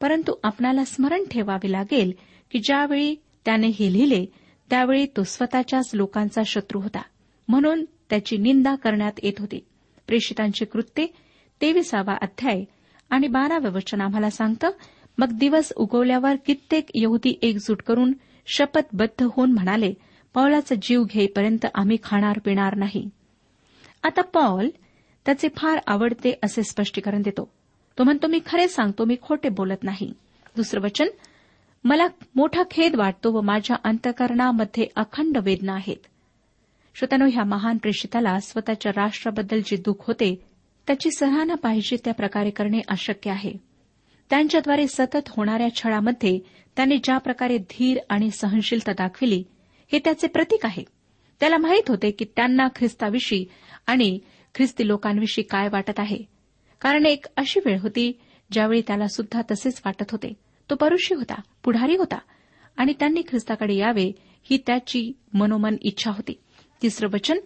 परंतु 0.00 0.34
आपणाला 0.42 0.84
स्मरण 0.84 1.24
ठेवावे 1.30 1.72
लागेल 1.72 2.12
की 2.50 2.58
ज्यावेळी 2.58 3.14
त्याने 3.44 3.66
हे 3.66 3.92
लिहिले 3.92 4.26
त्यावेळी 4.70 5.06
तो 5.06 5.22
स्वतःच्याच 5.22 5.90
लोकांचा 5.94 6.42
शत्रू 6.46 6.80
होता. 6.80 7.02
म्हणून 7.48 7.84
त्याची 7.84 8.36
निंदा 8.36 8.74
करण्यात 8.74 9.12
येत 9.22 9.32
होती. 9.38 9.64
प्रेषितांची 10.06 10.64
कृत्ये 10.64 11.06
तेविसावा 11.60 12.14
अध्याय 12.22 12.64
आणि 13.10 13.28
बारावं 13.28 13.70
वचन 13.70 14.00
आम्हाला 14.00 14.30
सांगतं 14.30 14.70
मग 15.18 15.26
दिवस 15.32 15.72
उगवल्यावर 15.76 16.34
कित्येक 16.46 16.86
यहुदी 16.94 17.38
एकजूट 17.42 17.82
करून 17.82 18.12
शपथबद्ध 18.46 19.22
होऊन 19.22 19.52
म्हणाले 19.52 19.94
पौलाचा 20.34 20.74
जीव 20.82 21.04
घेईपर्यंत 21.04 21.66
आम्ही 21.74 21.96
खाणार 22.02 22.38
पिणार 22.38 22.76
नाही. 22.76 23.08
आता 24.02 24.22
पॉल 24.22 24.68
त्याचे 25.26 25.48
फार 25.56 25.78
आवडते 25.86 26.38
असे 26.42 26.62
स्पष्टीकरण 26.62 27.22
देतो. 27.22 27.52
तो 27.98 28.04
म्हणतो 28.04 28.26
मी 28.26 28.40
खरे 28.46 28.68
सांगतो 28.68 29.04
मी 29.04 29.16
खोटे 29.22 29.48
बोलत 29.48 29.82
नाही. 29.82 30.12
दुसरं 30.56 30.80
वचन 30.80 31.06
मला 31.84 32.06
मोठा 32.34 32.62
खेद 32.70 32.96
वाटतो 32.96 33.32
व 33.32 33.40
माझ्या 33.40 33.76
अंतकरणामध्ये 33.84 34.86
अखंड 34.96 35.36
वेदना 35.36 35.74
आहेत. 35.74 35.96
श्रोत्यानो 36.94 37.24
ह्या 37.32 37.44
महान 37.44 37.76
प्रेषिताला 37.76 38.40
स्वतःच्या 38.40 38.92
राष्ट्राबद्दल 38.96 39.60
जे 39.66 39.76
दुःख 39.76 39.94
होते 40.00 40.46
त्याची 40.86 41.10
सराहना 41.10 41.54
पाहिजे 41.54 41.96
त्या 42.04 42.14
प्रकारे 42.14 42.50
करणे 42.50 42.80
अशक्य 42.88 43.30
आहे. 43.30 43.52
त्यांच्याद्वारे 44.30 44.86
सतत 44.86 45.28
होणाऱ्या 45.28 45.74
छळामध्ये 45.74 46.38
त्याने 46.76 46.96
ज्या 46.96 47.18
प्रकारे 47.18 47.58
धीर 47.58 47.98
आणि 48.08 48.30
सहनशीलता 48.30 48.92
दाखविली 48.92 49.44
हे 49.92 49.98
त्याचे 49.98 50.26
प्रतीक 50.26 50.66
आहे. 50.66 50.82
त्याला 51.40 51.58
माहीत 51.58 51.88
होते 51.88 52.10
की 52.10 52.24
त्यांना 52.24 52.68
ख्रिस्ताविषयी 52.76 53.44
आणि 53.86 54.18
ख्रिस्ती 54.54 54.86
लोकांविषयी 54.86 55.44
काय 55.44 55.68
वाटत 55.68 56.00
आहे. 56.00 56.18
कारण 56.80 57.06
एक 57.06 57.24
अशी 57.36 57.60
वेळ 57.66 57.78
होती 57.78 58.20
ज्यावेळी 58.52 58.82
त्याला 58.86 59.06
सुद्धा 59.06 59.42
तसेच 59.50 59.82
वाटत 59.86 60.10
होते. 60.10 60.43
तो 60.70 60.74
परुषी 60.74 61.14
होता 61.14 61.40
पुढारी 61.64 61.96
होता. 61.96 62.18
आणि 62.76 62.92
त्यांनी 62.98 63.22
ख्रिस्ताकडे 63.28 63.74
यावे 63.74 64.12
ही 64.50 64.58
त्याची 64.66 65.12
मनोमन 65.34 65.76
इच्छा 65.82 66.10
होती. 66.10 66.38
तिसरं 66.82 67.08
वचन 67.12 67.38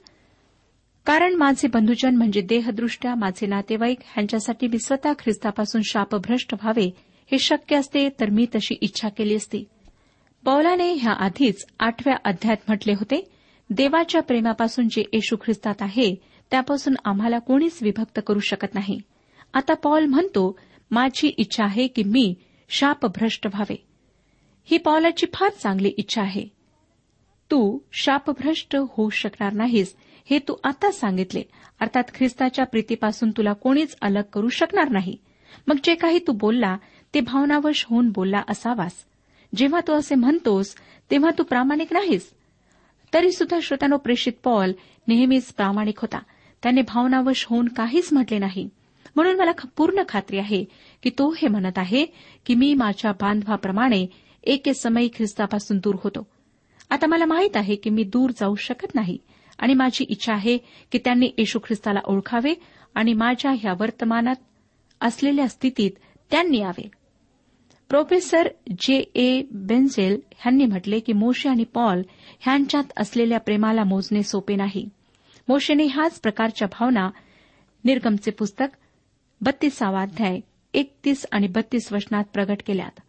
कारण 1.06 1.34
माझे 1.34 1.68
बंधुजन 1.68 2.16
म्हणजे 2.16 2.40
देहदृष्ट्या 2.40 3.14
माझे 3.14 3.46
नातेवाईक 3.46 3.98
ह्यांच्यासाठी 4.02 4.66
मी 4.66 4.78
स्वतः 4.78 5.12
ख्रिस्तापासून 5.12 5.82
शापभ्रष्ट 5.84 6.54
व्हावे 6.54 6.90
हे 7.32 7.38
शक्य 7.38 7.76
असते 7.76 8.08
तर 8.08 8.30
मी 8.30 8.46
तशी 8.54 8.74
इच्छा 8.80 9.08
केली 9.08 9.34
असती. 9.34 9.64
पौलाने 10.44 10.92
ह्या 10.92 11.12
आधीच 11.12 11.66
आठव्या 11.80 12.16
अध्यायात 12.24 12.56
म्हटले 12.68 12.92
होते 12.92 13.30
देवाच्या 13.70 14.22
प्रेमापासून 14.22 14.88
जे 14.88 15.02
येशू 15.12 15.36
ख्रिस्तात 15.36 15.74
आहे 15.80 16.14
त्यापासून 16.50 16.94
आम्हाला 17.04 17.38
कोणीच 17.38 17.78
विभक्त 17.82 18.20
करू 18.26 18.40
शकत 18.40 18.74
नाही. 18.74 19.00
आता 19.54 19.74
पॉल 19.74 20.06
म्हणतो 20.06 20.58
माझी 20.90 21.28
इच्छा 21.28 21.64
आहे 21.64 21.86
की 21.86 22.02
मी 22.02 22.34
शापभ्रष्ट 22.68 23.46
व्हावे. 23.46 23.86
ही 24.64 24.78
पावलाची 24.78 25.26
फार 25.34 25.50
चांगली 25.50 25.88
इच्छा 25.88 26.22
आहे. 26.22 26.48
तू 27.50 27.78
शापभ्रष्ट 27.92 28.76
होऊ 28.76 29.10
शकणार 29.10 29.52
नाहीस 29.52 29.96
हे 30.30 30.38
तू 30.38 30.54
आता 30.64 30.90
सांगितले. 30.90 31.42
अर्थात 31.80 32.04
ख्रिस्ताच्या 32.14 32.66
प्रीतीपासून 32.66 33.30
तुला 33.30 33.52
कोणीच 33.52 33.96
अलग 34.02 34.22
करू 34.32 34.48
शकणार 34.48 34.88
नाही. 34.88 35.16
मग 35.66 35.76
जे 35.84 35.94
काही 35.94 36.18
तू 36.18 36.32
बोलला 36.32 36.76
ते 37.14 37.20
भावनावश 37.20 37.86
होऊन 37.90 38.08
बोलला 38.08 38.42
असावास. 38.48 38.92
जेव्हा 39.56 39.80
तू 39.80 39.92
असे 39.92 40.14
म्हणतोस 40.14 40.74
तेव्हा 41.10 41.30
तू 41.38 41.42
प्रामाणिक 41.42 41.92
नाहीस. 41.92 42.34
तरी 43.14 43.32
सुद्धा 43.32 43.58
श्रोत्यानो 43.62 43.96
प्रेषित 43.96 44.32
पॉल 44.44 44.72
नेहमीच 45.08 45.52
प्रामाणिक 45.52 45.98
होता. 45.98 46.18
त्याने 46.62 46.82
भावनावश 46.82 47.46
होऊन 47.46 47.68
काहीच 47.68 48.12
म्हटले 48.12 48.38
नाही. 48.38 48.68
म्हणून 49.16 49.36
मला 49.36 49.50
पूर्ण 49.76 50.02
खात्री 50.08 50.38
आहे 50.38 50.64
की 51.02 51.10
तो 51.10 51.30
हे 51.30 51.48
म्हणत 51.48 51.78
आहे 51.78 52.06
की 52.46 52.54
मी 52.54 52.74
माझ्या 52.74 53.12
बांधवाप्रमाणे 53.12 54.06
एके 54.44 54.74
समयी 54.74 55.08
ख्रिस्तापासून 55.08 55.78
दूर 55.78 55.94
होतो. 56.04 56.26
आता 56.90 57.06
मला 57.06 57.24
माहीत 57.24 57.56
आहे 57.56 57.74
की 57.74 57.90
मी 57.90 58.04
दूर 58.04 58.30
जाऊ 58.30 58.54
शकत 58.54 58.94
नाही 58.94 59.18
आणि 59.58 59.74
माझी 59.74 60.04
इच्छा 60.08 60.32
आहे 60.32 60.58
की 60.92 60.98
त्यांनी 60.98 61.30
येशू 61.38 61.58
ख्रिस्ताला 61.58 62.00
ओळखावे 62.04 62.54
आणि 62.94 63.12
माझ्या 63.12 63.50
ह्या 63.50 63.72
वर्तमानात 63.72 64.34
असलेल्या 65.00 65.48
स्थितीत 65.48 65.90
त्यांनी 66.30 66.58
यावे. 66.58 66.90
प्रोफेसर 67.88 68.48
जे 68.80 68.96
ए 69.14 69.42
बेन्झेल 69.52 70.20
ह्यांनी 70.36 70.66
म्हटले 70.66 71.00
की 71.00 71.12
मोशे 71.12 71.48
आणि 71.48 71.64
पॉल 71.64 72.02
ह्यांच्यात 72.40 72.84
असलेल्या 72.96 73.40
प्रेमाला 73.40 73.84
मोजणे 73.84 74.22
सोपे 74.22 74.56
नाही. 74.56 74.88
मोशेने 75.48 75.84
ह्याच 75.84 76.20
प्रकारच्या 76.20 76.68
भावना 76.68 77.10
निर्गमचे 77.84 78.30
पुस्तक 78.30 78.66
बत्तीसावा 79.40 80.02
अध्याय 80.02 80.40
एकतीस 80.74 81.26
आणि 81.32 81.46
बत्तीस 81.46 81.92
वचनात 81.92 82.24
प्रगट 82.32 82.56
केल्यात. 82.66 83.00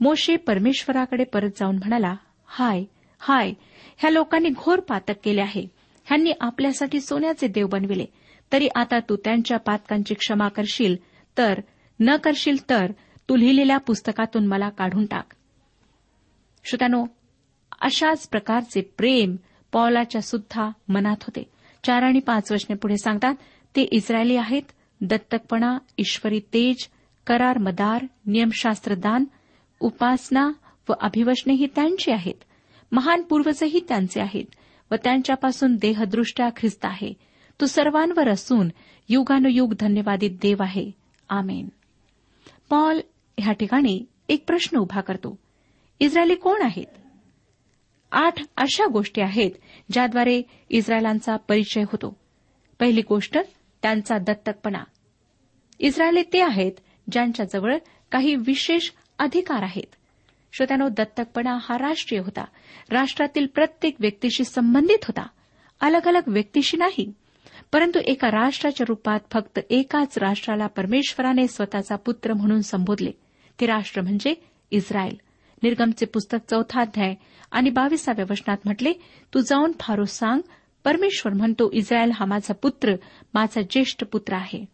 मोशे 0.00 0.36
परमेश्वराकडे 0.36 1.24
परत 1.24 1.50
जाऊन 1.56 1.76
म्हणाला 1.76 2.14
हाय 2.46 2.84
हाय 3.18 3.52
ह्या 3.96 4.10
लोकांनी 4.10 4.48
घोर 4.48 4.80
पातक 4.80 5.12
केले 5.24 5.40
आहे. 5.40 5.66
ह्यांनी 6.04 6.32
आपल्यासाठी 6.40 7.00
सोन्याचे 7.00 7.48
देव 7.48 7.66
बनविले. 7.66 8.04
तरी 8.52 8.68
आता 8.74 8.98
तू 8.98 9.16
त्यांच्या 9.16 9.58
पातकांची 9.58 10.14
क्षमा 10.14 10.48
करशील 10.48 10.96
तर 11.38 11.60
न 12.00 12.16
करशील 12.16 12.70
तर 12.70 12.92
तू 13.28 13.36
लिहिलेल्या 13.36 13.78
पुस्तकातून 13.78 14.46
मला 14.46 14.68
काढून 14.68 15.06
टाक. 15.06 15.26
श्रोत्यानो 16.64 17.06
अशाच 17.80 18.28
प्रकारचे 18.28 18.80
प्रेम 18.80 19.36
पौलाच्या 19.72 20.22
सुद्धा 20.22 20.70
मनात 20.88 21.16
होते. 21.22 21.50
चार 21.84 22.02
आणि 22.02 22.18
पाच 22.18 22.52
वचने 22.52 22.76
पुढे 22.76 22.96
सांगतात 22.96 23.34
ते 23.76 23.82
इस्रायली 23.82 24.36
आहेत 24.36 24.62
दत्तकपणा 25.00 25.78
ईश्वरी 25.98 26.40
तेज 26.40 26.88
करार 27.26 27.58
मदार 27.58 28.06
नियमशास्त्रदान 28.26 29.24
उपासना 29.80 30.52
व 30.88 30.92
अभिवचनेही 31.00 31.66
त्यांची 31.66 32.12
आहेत. 32.12 32.34
महान 32.92 33.22
पूर्वजही 33.22 33.80
त्यांचे 33.88 34.20
आहेत 34.20 34.44
व 34.90 34.94
त्यांच्यापासून 35.04 35.76
देहदृष्ट्या 35.76 36.48
ख्रिस्त 36.56 36.84
आहे. 36.84 37.12
तो 37.60 37.66
सर्वांवर 37.66 38.28
असून 38.28 38.68
युगानुयुग 39.08 39.74
धन्यवादित 39.80 40.30
देव 40.30 40.56
आहे. 40.60 40.90
आमेन. 41.28 41.68
पॉल 42.70 43.00
ह्या 43.38 43.52
ठिकाणी 43.52 44.04
एक 44.28 44.44
प्रश्न 44.46 44.78
उभा 44.78 45.00
करतो. 45.00 45.38
इस्रायली 46.00 46.34
कोण 46.34 46.62
आहेत? 46.62 46.86
आठ 48.12 48.34
अशा 48.56 48.86
गोष्टी 48.86 49.20
आहेत 49.20 49.50
ज्याद्वारे 49.92 50.42
इस्रायलांचा 50.70 51.36
परिचय 51.36 51.82
होतो. 51.82 52.16
पहिली 52.80 53.02
गोष्ट 53.08 53.38
त्यांचा 53.84 54.18
दत्तकपणा. 54.18 54.84
इस्रायली 55.78 56.22
ते 56.22 56.40
आहेत 56.40 56.72
ज्यांच्याजवळ 57.12 57.76
काही 58.12 58.34
विशेष 58.34 58.90
अधिकार 59.18 59.62
आहेत. 59.62 59.94
श्रोत्यानो 60.52 60.88
दत्तकपणा 60.88 61.58
हा 61.62 61.78
राष्ट्रीय 61.78 62.20
होता. 62.20 62.44
राष्ट्रातील 62.90 63.46
प्रत्येक 63.46 63.94
व्यक्तीशी 64.00 64.44
संबंधित 64.44 65.04
होता. 65.04 65.26
अलग 65.80 66.08
अलग 66.08 66.20
व्यक्तीशी 66.26 66.76
नाही. 66.76 67.12
परंतु 67.72 67.98
एका 68.06 68.30
राष्ट्राच्या 68.30 68.84
रूपात 68.88 69.20
फक्त 69.32 69.60
एकाच 69.70 70.18
राष्ट्राला 70.18 70.66
परमेश्वराने 70.66 71.48
स्वतःचा 71.48 71.96
पुत्र 71.96 72.32
म्हणून 72.32 72.60
संबोधले. 72.60 73.10
ते 73.60 73.66
राष्ट्र 73.66 74.00
म्हणजे 74.00 74.34
इस्रायल. 74.70 75.14
निर्गमचे 75.62 76.06
पुस्तक 76.06 76.38
चौथा 76.50 76.80
अध्याय 76.80 77.14
आणि 77.50 77.70
बावीसाव्या 77.70 78.24
वचनात 78.30 78.56
म्हटले 78.64 78.92
तू 79.34 79.40
जाऊन 79.40 79.72
फारो 79.80 80.04
सांग 80.04 80.40
परमेश्वर 80.84 81.32
म्हणतो 81.32 81.70
इस्रायल 81.72 82.10
हा 82.14 82.24
माझा 82.24 82.54
पुत्र 82.54 82.94
माझा 83.34 83.60
ज्येष्ठ 83.70 84.04
पुत्र 84.04 84.34
आहे. 84.34 84.64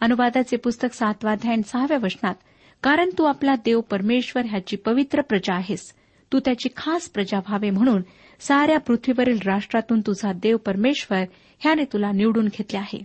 अनुवादाचे 0.00 0.56
पुस्तक 0.56 0.94
सातवाध्याय 0.94 1.56
सहाव्या 1.66 1.98
वचनात 2.02 2.34
कारण 2.82 3.10
तू 3.18 3.24
आपला 3.24 3.54
देव 3.54 3.80
परमेश्वर 3.80 4.46
ह्याची 4.46 4.76
पवित्र 4.76 5.20
प्रजा 5.20 5.54
आहेस. 5.54 5.94
तू 6.32 6.40
त्याची 6.44 6.68
खास 6.76 7.08
प्रजा 7.08 7.38
व्हावे 7.38 7.70
म्हणून 7.70 8.02
साऱ्या 8.40 8.78
पृथ्वीवरील 8.78 9.38
राष्ट्रातून 9.46 10.00
तुझा 10.00 10.32
देव 10.32 10.56
परमेश्वर 10.56 11.22
ह्याने 11.58 11.84
तुला 11.84 12.12
निवडून 12.12 12.44
घेतले 12.44 12.78
आहे. 12.78 13.04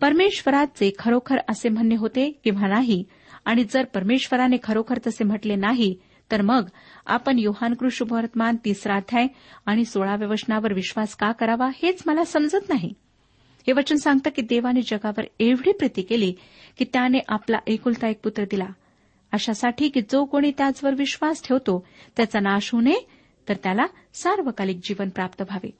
परमेश्वराचे 0.00 0.92
खरोखर 0.98 1.36
असे 1.48 1.68
म्हणणे 1.68 1.96
होते 1.96 2.40
किंवा 2.44 2.68
नाही 2.68 3.04
आणि 3.44 3.64
जर 3.64 3.84
परमेश्वराने 3.84 4.56
खरोखर 4.62 4.98
तसे 5.06 5.24
म्हटले 5.24 5.54
नाही 5.54 5.94
तर 6.32 6.42
मग 6.42 6.68
आपण 7.06 7.38
योहानकृ 7.38 7.88
शुभवर्तमान 7.92 8.56
तिसरा 8.64 8.96
अध्याय 8.96 9.26
आणि 9.66 9.84
सोळाव्या 9.84 10.28
वचनावर 10.28 10.72
विश्वास 10.72 11.16
का 11.16 11.32
करावा 11.32 11.68
हेच 11.82 12.02
मला 12.06 12.24
समजत 12.24 12.68
नाही. 12.68 12.94
हे 13.66 13.72
वचन 13.72 13.96
सांगतं 13.96 14.30
की 14.30 14.42
देवाने 14.42 14.82
जगावर 14.82 15.24
एवढी 15.40 15.72
प्रीती 15.72 16.02
केली 16.02 16.34
की 16.78 16.84
त्याने 16.92 17.18
आपला 17.28 17.58
एकुलता 17.66 18.08
एक 18.08 18.20
पुत्र 18.22 18.44
दिला. 18.44 18.66
अशासाठी 19.32 19.88
की 19.88 20.00
जो 20.00 20.24
कोणी 20.24 20.52
त्याचवर 20.58 20.94
विश्वास 20.94 21.42
ठेवतो 21.48 21.86
त्याचा 22.16 22.40
नाश 22.40 22.72
होऊ 22.72 22.80
नये 22.80 23.08
तर 23.48 23.54
त्याला 23.62 23.86
सार्वकालिक 24.14 24.80
जीवन 24.82 25.08
प्राप्त 25.08 25.42
व्हावे. 25.42 25.70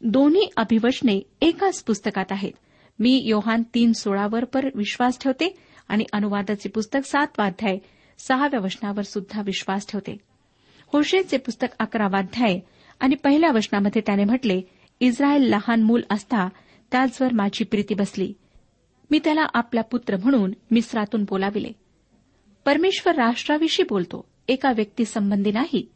दोन्ही 0.00 0.50
अभिवचने 0.56 1.20
एकाच 1.40 1.82
पुस्तकात 1.82 2.24
आहेत. 2.30 2.52
मी 2.98 3.22
योहान 3.24 3.62
तीन 3.74 3.92
सोळावर 3.92 4.44
पर 4.44 4.68
विश्वास 4.74 5.18
ठेवते 5.20 5.58
आणि 5.88 6.04
अनुवादाचे 6.12 6.68
पुस्तक 6.68 7.06
सातवा 7.06 7.46
अध्याय 7.46 7.78
सहाव्या 8.18 8.60
वचनावर 8.60 9.02
सुद्धा 9.02 9.42
विश्वास 9.42 9.86
ठेवते. 9.90 10.29
होशेचे 10.92 11.36
पुस्तक 11.36 11.66
अकरावाध्याय 11.78 12.58
आणि 13.00 13.14
पहिल्या 13.14 13.50
वचनामध्ये 13.50 14.02
त्याने 14.06 14.24
म्हटले 14.24 14.60
इस्रायल 15.00 15.42
लहान 15.42 15.82
मूल 15.82 16.02
असता 16.10 16.48
त्याचवर 16.92 17.32
माझी 17.32 17.64
प्रीती 17.64 17.94
बसली. 17.94 18.32
मी 19.10 19.18
त्याला 19.18 19.44
आपला 19.54 19.80
पुत्र 19.80 20.16
म्हणून 20.16 20.52
मिस्रातून 20.70 21.24
बोलाविले. 21.24 21.72
परमेश्वर 22.64 23.14
राष्ट्राविषयी 23.14 23.84
बोलतो 23.88 24.28
एका 24.48 24.72
व्यक्तीसंबंधी 24.72 25.52
नाही. 25.52 25.88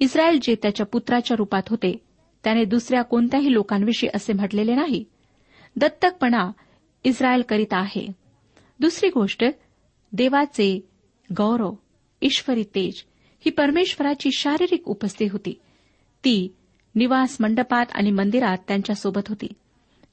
इस्रायल 0.00 0.38
जे 0.42 0.54
त्याच्या 0.54 0.86
पुत्राच्या 0.86 1.36
रूपात 1.36 1.62
होते 1.68 1.96
त्याने 2.44 2.64
दुसऱ्या 2.64 3.02
कोणत्याही 3.02 3.52
लोकांविषयी 3.52 4.10
असे 4.14 4.32
म्हटलेले 4.32 4.74
नाही. 4.74 5.04
दत्तकपणा 5.76 6.50
इस्रायल 7.04 7.42
करीत 7.48 7.72
आहे. 7.72 8.08
दुसरी 8.80 9.08
गोष्ट 9.08 9.44
देवाचे 10.12 10.88
गौरव 11.36 11.72
ईश्वरी 12.22 12.62
तेज 12.62 13.04
ही 13.40 13.50
परमेश्वराची 13.50 14.30
शारीरिक 14.32 14.88
उपस्थिती 14.88 15.30
होती. 15.30 15.52
ती 16.24 16.54
निवास 16.94 17.36
मंडपात 17.40 17.86
आणि 17.92 18.10
मंदिरात 18.10 18.58
त्यांच्यासोबत 18.68 19.28
होती. 19.28 19.46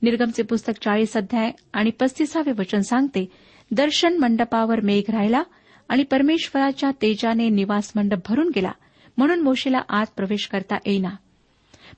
निर्गमचे 0.02 0.44
पुस्तक 0.44 0.74
चाळीस 0.84 1.18
अध्याय 1.18 1.52
आणि 1.74 1.90
पस्तीसावे 1.90 2.52
वचन 2.52 2.80
सांगते 2.80 3.32
दर्शन 3.72 4.18
मंडपावर 4.18 4.80
मेघ 4.80 5.12
राहिला 5.12 5.44
आणि 5.90 6.04
परमेश्वराच्या 6.04 6.92
तेजाने 6.92 7.50
निवास 7.50 7.92
मंडप 7.96 8.18
भरून 8.30 8.52
गेला 8.56 8.72
म्हणून 9.18 9.40
मोशेला 9.40 9.82
आत 9.90 10.06
प्रवेश 10.16 10.48
करता 10.48 10.76
येईना. 10.86 11.10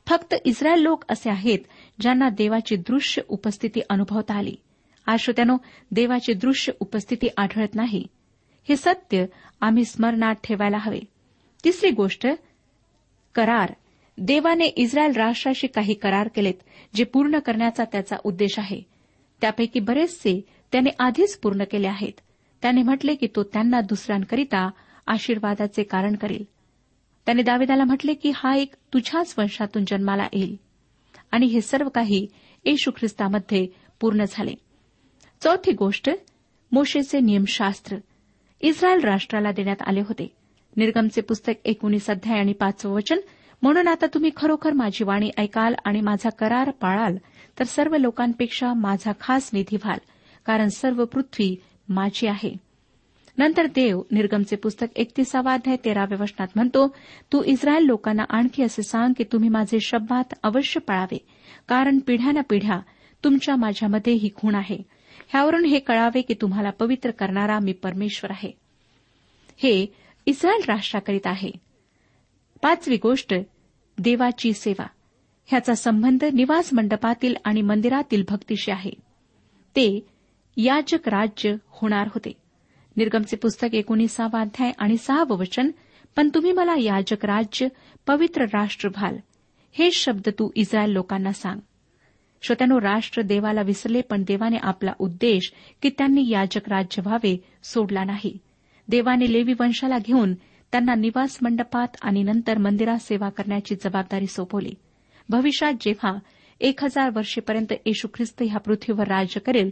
फक्त 0.08 0.36
इस्रायल 0.46 0.80
लोक 0.80 1.04
असे 1.10 1.30
आहेत 1.30 1.60
ज्यांना 2.00 2.30
देवाची 2.30 2.76
दृश्य 2.76 3.22
उपस्थिती 3.28 3.80
अनुभवता 3.90 4.36
आली. 4.36 4.56
आश्रोत्यानो 5.06 5.58
देवाची 5.92 6.34
दृश्य 6.34 6.74
उपस्थिती 6.80 7.28
आढळत 7.38 7.76
नाही. 7.76 8.08
हे 8.70 8.76
सत्य 8.76 9.26
आम्ही 9.62 9.86
स्मरणात 9.86 10.36
ठेवायला 10.44 10.78
हवे. 10.82 11.00
तिसरी 11.64 11.90
गोष्ट 11.90 12.28
करार. 13.36 13.74
देवाने 14.18 14.66
इस्रायल 14.66 15.12
राष्ट्राशी 15.12 15.68
काही 15.68 15.94
करार 15.94 16.28
केलेत 16.28 16.54
जे 16.96 17.04
पूर्ण 17.04 17.40
करण्याचा 17.40 17.84
त्याचा 17.84 18.16
उद्देश 18.24 18.60
आहे. 18.60 18.82
त्यापैकी 19.42 19.80
बरेचसे 19.80 20.46
त्याने 20.72 20.90
आधीच 21.00 21.38
पूर्ण 21.38 21.64
केले 21.72 21.88
आहेत. 21.88 22.20
त्याने 22.62 22.84
म्हटले 22.84 23.16
की 23.16 23.28
तो 23.36 23.44
त्यांना 23.44 23.82
दुसऱ्यांकरिता 23.82 24.70
आशीर्वादाचे 25.08 25.84
कारण 25.84 26.16
करेल. 26.16 26.44
त्याने 27.26 27.42
दावेदाला 27.42 27.84
म्हटले 27.84 28.14
की 28.14 28.32
हा 28.36 28.56
एक 28.56 28.74
तुझ्याच 28.94 29.36
वंशातून 29.38 29.84
जन्माला 29.88 30.28
येईल. 30.34 30.56
आणि 31.32 31.46
हे 31.46 31.62
सर्व 31.62 31.90
काही 31.90 32.28
येशू 32.66 32.92
ख्रिस्तामध्ये 32.92 33.68
पूर्ण 34.00 34.24
झाले. 34.30 34.54
चौथी 35.42 35.72
गोष्ट 35.72 36.10
मोशेचे 36.72 37.20
नियमशास्त्र. 37.20 37.98
इस्रायल 38.62 39.00
राष्ट्राला 39.00 39.52
देण्यात 39.52 39.82
आले 39.88 40.00
होते. 40.00 40.36
निर्गमचे 40.78 41.22
पुस्तक 41.22 41.54
एकोणीस 41.66 42.10
अध्याय 42.10 42.40
आणि 42.40 42.54
पाचवं 42.54 42.94
वचन. 42.94 43.20
म्हणून 43.62 43.88
आता 43.88 44.06
तुम्ही 44.06 44.32
खरोखर 44.38 44.74
माझी 44.74 45.04
वाणी 45.04 45.32
ऐकाल 45.38 45.76
आणि 45.86 46.02
माझा 46.02 46.30
करार 46.30 46.72
पाळाल 46.72 47.18
तर 47.60 47.64
सर्व 47.64 47.98
लोकांपेक्षा 47.98 48.74
माझा 48.74 49.12
खास 49.20 49.50
निधी 49.54 49.76
व्हाल 49.76 49.98
कारण 50.46 50.68
सर्व 50.68 51.06
पृथ्वी 51.06 51.56
माझी 51.90 52.28
आहे. 52.28 52.68
नंतर 53.38 53.66
देव 53.66 54.02
निर्गमचे 54.12 54.56
पुस्तक 54.56 54.88
एकतीसावा 54.96 55.54
अध्याय 55.54 55.78
तेराव्या 55.86 56.18
वचनात 56.22 56.48
म्हणतो 56.56 56.96
तू 57.34 57.44
इस्रायल 57.44 57.84
लोकांना 57.84 58.24
आणखी 58.30 58.64
असे 58.64 58.84
सांग 58.84 59.14
की 59.18 59.24
तुम्ही 59.24 59.50
माझे 59.50 59.80
शब्दात 59.80 60.34
अवश्य 60.44 60.80
पाळावे 60.80 61.18
कारण 61.68 62.00
पिढ्याना 62.00 62.42
पिढ्या 62.42 62.80
तुमच्या 63.24 63.56
माझ्यामध्ये 63.56 64.14
ही 64.14 64.30
खूण 64.36 64.56
आहे. 64.56 64.78
ह्यावरून 65.28 65.66
हे 65.66 65.80
कळावे 65.80 66.22
की 66.22 66.34
तुम्हाला 66.34 66.70
पवित्र 66.70 67.12
करणारा 67.12 67.60
मी 67.60 67.74
परमेश्वर 67.74 68.32
आहे. 68.32 68.52
हे 69.58 69.86
इस्रायल 70.28 70.62
राष्ट्राकरीत 70.68 71.28
आहे. 71.28 71.52
पाचवी 72.62 72.98
गोष्ट 72.98 73.34
देवाची 73.98 74.54
सेवा. 74.54 74.88
ह्याचा 75.46 75.76
संबंध 75.76 76.24
निवास 76.24 76.74
मंडपातील 76.74 77.36
आणि 77.46 77.62
मंदिरातील 77.62 78.24
भक्तीशी 78.30 78.72
आहे. 78.72 78.92
ते 79.70 80.08
याजक 80.58 81.10
राज्य 81.10 81.56
होणार 81.68 82.08
होते. 82.08 82.32
निर्गमचे 82.98 83.36
पुस्तक 83.36 83.76
एकोणीसावा 83.76 84.42
अध्याय 84.42 84.72
आणि 84.78 84.98
सहावं 84.98 85.38
वचन 85.38 85.72
पण 86.16 86.30
तुम्ही 86.36 86.52
मला 86.52 86.76
याजक 86.78 87.26
राज्य 87.26 87.68
पवित्र 88.08 88.44
राष्ट्र 88.44 88.90
व्हाल. 88.90 89.18
हे 89.72 89.92
शब्द 89.92 90.30
तू 90.30 90.50
इस्रायल 90.56 90.90
लोकांना 90.90 91.32
सांग. 91.32 91.60
श्रोत्यानो 92.42 92.82
राष्ट्र 92.82 93.22
देवाला 93.22 93.62
विसरले 93.62 94.02
पण 94.02 94.24
देवाने 94.28 94.58
आपला 94.62 94.94
उद्देश 95.00 95.54
की 95.82 95.90
त्यांनी 95.90 96.30
याजक 96.30 96.70
राज्य 96.70 97.02
व्हावे 97.06 97.44
सोडला 97.64 98.04
नाही. 98.04 98.38
देवाने 98.90 99.34
लेवी 99.34 99.54
वंशाला 99.60 99.98
घेऊन 99.98 100.34
त्यांना 100.72 100.96
निवास 100.96 101.38
मंडपात 101.42 101.88
आणि 102.02 102.24
नंतर 102.24 102.58
मंदिरात 102.58 102.98
सेवा 102.98 103.30
करण्याची 103.30 103.76
जबाबदारी 103.76 104.28
सोपवली. 104.28 104.74
भविष्यात 105.30 105.74
जेव्हा 105.82 106.18
एक 106.60 106.84
हजार 106.84 107.10
वर्षेपर्यंत 107.16 107.74
येशू 107.86 108.08
ख्रिस्त 108.14 108.44
ह्या 108.48 108.60
पृथ्वीवर 108.60 109.08
राज्य 109.08 109.40
करेल 109.40 109.70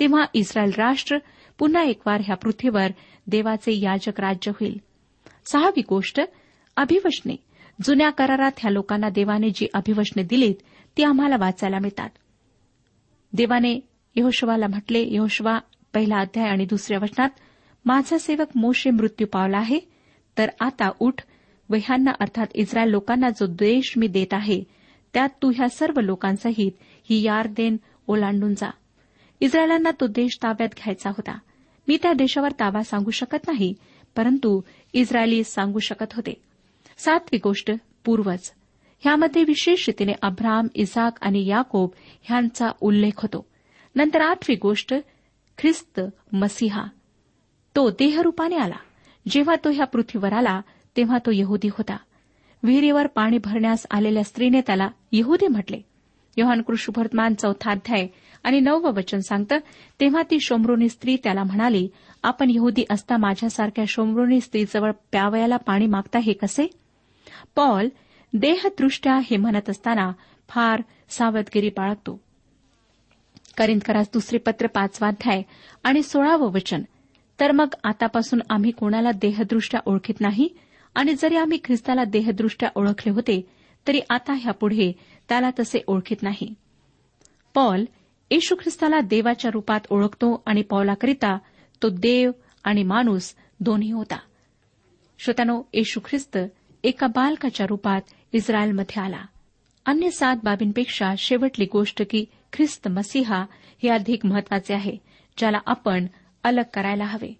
तेव्हा 0.00 0.24
इस्रायल 0.34 0.70
राष्ट्र 0.76 1.18
पुन्हा 1.58 1.82
एकवार 1.82 2.20
ह्या 2.24 2.36
पृथ्वीवर 2.36 2.86
देवाचे 3.26 3.80
याजक 3.80 4.20
राज्य 4.20 4.50
होईल. 4.50 4.80
सहावी 5.52 5.82
गोष्ट 5.88 6.20
अभिवशने 6.76 7.36
जुन्या 7.82 8.10
करारात 8.10 8.52
ह्या 8.58 8.70
लोकांना 8.70 9.08
देवाने 9.08 9.50
जी 9.50 9.66
अभिवशने 9.74 10.22
दिलीत 10.22 10.54
ती 10.96 11.02
आम्हाला 11.02 11.36
वाचायला 11.38 11.78
मिळतात. 11.78 12.10
देवाने 13.32 13.80
यहोशवाला 14.16 14.66
म्हटले 14.66 15.04
यहोशवा 15.14 15.58
पहिला 15.94 16.16
अध्याय 16.16 16.48
आणि 16.48 16.64
दुसऱ्या 16.64 16.98
वचनात 17.02 17.28
माझा 17.84 18.18
सेवक 18.18 18.46
मोशे 18.54 18.90
मृत्यू 18.90 19.26
पावला 19.26 19.58
आहे. 19.58 19.80
तर 20.38 20.50
आता 20.60 20.90
उठ. 21.00 21.14
व 21.70 21.74
ह्यांना 21.74 22.10
अर्थात 22.20 22.46
इस्रायल 22.54 22.88
लोकांना 22.88 23.30
जो 23.30 23.46
देश 23.46 23.94
मी 23.96 24.06
देत 24.06 24.34
आहे 24.34 24.64
त्यात 25.14 25.28
तू 25.42 25.52
ह्या 25.54 25.68
सर्व 25.68 26.00
लोकांसहित 26.00 26.72
ही 27.10 27.22
यारदेन 27.22 27.76
ओलांडून 28.06 28.54
जा. 28.54 28.70
इस्रायलांना 29.40 29.90
तो 29.90 30.06
देश 30.06 30.38
ताब्यात 30.42 30.68
घ्यायचा 30.68 31.10
होता. 31.10 31.38
मी 31.88 31.98
त्या 32.02 32.12
देशावर 32.12 32.52
ताबा 32.52 32.82
सांगू 32.82 33.10
शकत 33.10 33.48
नाही 33.48 33.74
परंतु 34.16 34.60
इस्रायली 34.92 35.44
सांगू 35.44 35.78
शकत 35.78 36.12
होते. 36.12 36.42
सातवी 36.98 37.38
गोष्ट 37.38 37.72
पूर्वज. 38.04 38.52
ह्यामध्ये 39.00 39.42
विशेष 39.42 39.88
रीतीने 39.88 40.12
अब्राम 40.22 40.66
इसाक 40.74 41.12
आणि 41.20 41.46
याकोब 41.46 41.90
ह्यांचा 42.22 42.70
उल्लेख 42.80 43.12
होतो. 43.16 43.46
नंतर 43.96 44.20
आठवी 44.20 44.56
गोष्ट 44.56 44.94
ख्रिस्त 45.58 46.00
मसिहा. 46.32 46.82
तो 47.78 47.90
देहरूपाने 47.90 48.56
आला. 48.56 48.74
जेव्हा 49.30 49.54
तो 49.64 49.70
ह्या 49.70 49.86
पृथ्वीवर 49.86 50.32
आला 50.32 50.60
तेव्हा 50.96 51.18
तो 51.18 51.30
यहुदी 51.34 51.68
होता. 51.68 51.96
विहिरीवर 52.62 53.06
पाणी 53.06 53.38
भरण्यास 53.38 53.86
आलेल्या 53.90 54.24
स्त्रीने 54.24 54.60
त्याला 54.60 54.88
यहुदी 55.12 55.46
म्हटले. 55.46 55.80
योहान 56.36 56.62
कृष्णभर्तमान 56.62 57.34
चौथा 57.34 57.70
अध्याय 57.70 58.06
आणि 58.44 58.60
नववं 58.60 58.92
वचन 58.92 59.18
सांगतं 59.18 59.58
तेव्हा 60.00 60.22
ती 60.22 60.40
शोमरोनी 60.40 60.88
स्त्री 60.88 61.16
त्याला 61.16 61.44
म्हणाली 61.44 61.88
आपण 62.22 62.50
यहुदी 62.50 62.84
असता 62.90 63.16
माझ्यासारख्या 63.16 63.84
शोमरोनी 63.88 64.40
स्त्रीजवळ 64.40 64.90
प्यावयाला 64.90 65.56
पाणी 65.56 65.86
मागता 65.86 66.18
हे 66.18 66.32
कसे? 66.32 66.70
पॉल 67.56 67.88
देहदृष्ट्या 68.32 69.18
हे 69.30 69.36
म्हणत 69.36 69.70
असताना 69.70 70.12
फार 70.48 70.82
सावधगिरी 71.08 71.68
बाळगतो. 71.68 72.20
करिंदकरास 73.56 74.06
दुसरे 74.12 74.38
पत्र 74.38 74.66
पाचवा 74.66 75.08
अध्याय 75.08 75.42
आणि 75.84 76.02
सोळावं 76.02 76.52
वचन 76.52 76.82
तर 77.40 77.52
मग 77.52 77.68
आतापासून 77.84 78.40
आम्ही 78.50 78.70
कोणाला 78.70 79.10
देहदृष्ट्या 79.12 79.80
ओळखीत 79.86 80.20
नाही? 80.20 80.48
आणि 80.94 81.14
जरी 81.14 81.36
आम्ही 81.36 81.58
ख्रिस्ताला 81.64 82.04
देहदृष्ट्या 82.04 82.68
ओळखले 82.74 83.10
होते 83.10 83.48
तरी 83.86 84.00
आता 84.10 84.32
ह्यापुढे 84.32 84.92
त्याला 85.28 85.50
तसे 85.58 85.82
ओळखीत 85.86 86.22
नाही. 86.22 86.54
पॉल 87.54 87.84
येशू 88.30 88.54
ख्रिस्ताला 88.54 89.00
देवाच्या 89.00 89.50
रूपात 89.54 89.80
ओळखतो 89.90 90.42
आणि 90.46 90.62
पॉलाकरिता 90.62 91.38
तो 91.82 91.88
देव 91.88 92.30
आणि 92.64 92.82
माणूस 92.82 93.34
दोन्ही 93.60 93.90
होता. 93.90 94.18
श्रोत्यानो 95.18 95.62
येशू 95.72 96.00
ख्रिस्त 96.04 96.38
एका 96.84 97.06
बालकाच्या 97.06 97.66
रूपात 97.66 98.00
इस्रायलमध्ये 98.32 99.02
आला. 99.02 99.26
अन्य 99.86 100.10
सात 100.10 100.36
बाबींपेक्षा 100.44 101.14
शेवटली 101.18 101.66
गोष्ट 101.72 102.02
की 102.10 102.24
ख्रिस्त 102.52 102.88
मसीहा 102.88 103.44
हे 103.82 103.88
अधिक 103.88 104.26
महत्त्वाचे 104.26 104.74
आहे 104.74 104.96
ज्याला 105.38 105.58
आपण 105.66 106.06
अलग 106.48 106.62
करायला 106.74 107.04
हवे. 107.04 107.36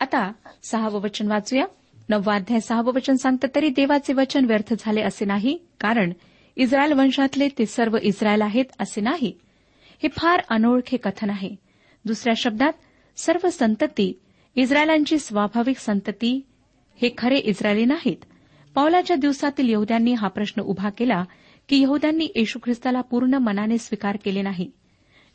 आता 0.00 0.32
सहावं 0.62 1.00
वचन 1.00 1.28
वाचूया. 1.28 1.64
नववा 2.08 2.34
अध्याय 2.34 2.60
सहावं 2.60 2.92
वचन 2.92 3.14
सांगतं 3.14 3.48
तरी 3.54 3.68
देवाचे 3.68 4.12
वचन 4.12 4.44
व्यर्थ 4.44 4.74
झाले 4.78 5.02
असे 5.02 5.24
नाही 5.24 5.58
कारण 5.80 6.12
इस्रायल 6.56 6.92
वंशातले 6.92 7.48
ते 7.48 7.66
सर्व 7.66 7.96
इस्रायल 8.02 8.42
आहेत 8.42 8.64
असे 8.78 9.00
नाही. 9.00 9.32
हे 10.02 10.08
फार 10.08 10.42
अनोळखे 10.48 10.96
कथन 10.96 11.30
आहे. 11.30 11.50
दुसऱ्या 12.04 12.34
शब्दात 12.36 12.72
सर्व 13.16 13.50
संतती 13.50 14.20
इस्रायलांची 14.54 15.18
स्वाभाविक 15.18 15.78
संतती 15.78 16.46
हे 17.02 17.10
खरे 17.18 17.36
इस्रायली 17.36 17.84
नाहीत. 17.84 18.24
पावलाच्या 18.74 19.16
दिवसातील 19.16 19.68
यहद्यांनी 19.68 20.12
हा 20.12 20.28
प्रश्न 20.28 20.62
उभा 20.62 20.90
केला 20.90 21.24
की 21.68 21.82
यहद्यांनी 21.82 22.28
येशू 22.36 22.58
ख्रिस्ताला 22.64 23.00
पूर्ण 23.00 23.34
मनाने 23.34 23.78
स्वीकार 23.78 24.16
केले 24.24 24.42
नाही. 24.42 24.70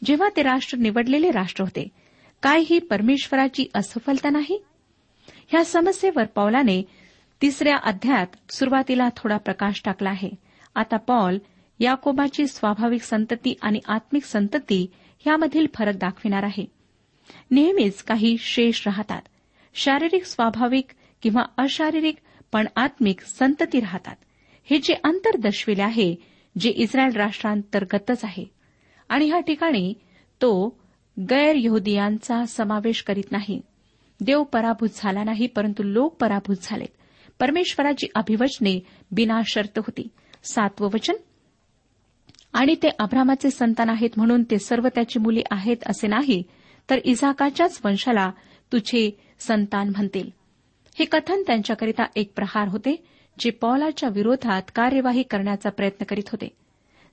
जेव्हा 0.05 0.29
ते 0.35 0.41
राष्ट्र 0.41 0.77
निवडलेले 0.77 1.31
राष्ट्र 1.31 1.63
होते 1.63 1.87
काय 2.41 2.59
ही 2.59 2.79
परमेश्वराची 2.79 3.65
असफलता 3.75 4.29
नाही? 4.29 4.63
ह्या 5.47 5.65
समस्येवर 5.65 6.23
पौलाने 6.25 6.83
तिसऱ्या 7.41 7.77
अध्यायात 7.77 8.53
सुरुवातीला 8.53 9.09
थोडा 9.17 9.37
प्रकाश 9.37 9.81
टाकला 9.85 10.09
आहे. 10.09 10.29
आता 10.75 10.97
पॉल 10.97 11.37
याकोबाची 11.79 12.47
स्वाभाविक 12.47 13.01
संतती 13.01 13.55
आणि 13.61 13.79
आत्मिक 13.87 14.25
संतती 14.25 14.91
यामधील 15.27 15.67
फरक 15.75 15.95
दाखविणार 15.95 16.43
आहे. 16.43 16.65
नेहमीच 17.51 18.03
काही 18.03 18.35
शेष 18.39 18.87
राहतात. 18.87 19.21
शारीरिक 19.73 20.25
स्वाभाविक 20.25 20.85
किंवा 21.21 21.43
अशारीरिक 21.57 22.15
पण 22.51 22.67
आत्मिक 22.75 23.21
संतती 23.21 23.79
राहतात. 23.79 24.15
हे 24.63 24.77
जे 24.77 24.93
अंतर 25.03 25.37
दर्शविले 25.37 25.81
आहे 25.81 26.15
जे 26.59 26.69
इस्रायल 26.69 27.13
राष्ट्रांतर्गतच 27.13 28.25
आहे. 28.25 28.45
आणि 29.09 29.25
ह्या 29.25 29.39
ठिकाणी 29.39 29.93
तो 30.41 30.80
गैर 31.29 31.55
यहुदियांचा 31.55 32.45
समावेश 32.45 33.01
करीत 33.01 33.31
नाही. 33.31 33.61
देव 34.21 34.43
पराभूत 34.43 34.89
झाला 34.95 35.23
नाही 35.23 35.47
परंतु 35.47 35.83
लोक 35.83 36.15
पराभूत 36.15 36.55
झालेत. 36.61 36.87
परमेश्वराची 37.39 38.07
अभिवचने 38.15 38.79
बिनाशर्त 39.11 39.77
होती. 39.77 40.07
सातवं 40.43 40.89
वचन? 40.93 41.13
आणि 42.53 42.75
ते 42.75 42.89
अभ्रामाचे 42.99 43.51
संतान 43.51 43.89
आहेत 43.89 44.09
म्हणून 44.17 44.43
ते 44.43 44.59
सर्व 44.59 44.87
त्याची 44.87 45.19
मुले 45.19 45.41
आहेत 45.51 45.77
असे 45.85 46.07
नाही 46.07 46.43
तर 46.89 46.97
इझाकाच्याच 47.03 47.79
वंशाला 47.85 48.31
तुझे 48.71 49.19
संतान 49.39 49.89
म्हणतील. 49.89 50.29
हे 50.99 51.05
कथन 51.05 51.43
त्यांच्याकरिता 51.47 52.03
एक 52.15 52.33
प्रहार 52.35 52.67
होते 52.67 53.03
जे 53.39 53.49
पॉलाच्या 53.49 54.09
विरोधात 54.09 54.61
कार्यवाही 54.75 55.23
करण्याचा 55.23 55.69
प्रयत्न 55.69 56.05
करीत 56.05 56.23
होते. 56.27 56.47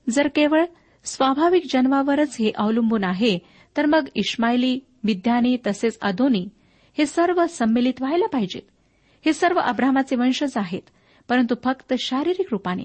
जर 0.09 0.27
केवळ 0.27 0.65
स्वाभाविक 1.03 1.63
जन्मावरच 1.73 2.37
हे 2.39 2.51
अवलंबून 2.55 3.03
आहे 3.03 3.39
तर 3.77 3.85
मग 3.85 4.05
इस्माईली 4.15 4.79
मिद्यानी 5.03 5.57
तसेच 5.67 5.99
अदोनी 6.01 6.49
हे 6.97 7.05
सर्व 7.05 7.45
संमिलित 7.49 7.93
व्हायला 7.99 8.25
पाहिजेत. 8.25 8.61
हे 9.25 9.33
सर्व 9.33 9.59
अब्रामाचे 9.59 10.15
वंशज 10.15 10.51
आहेत 10.55 10.89
परंतु 11.29 11.55
फक्त 11.63 11.93
शारीरिक 11.99 12.47
रुपाने. 12.51 12.83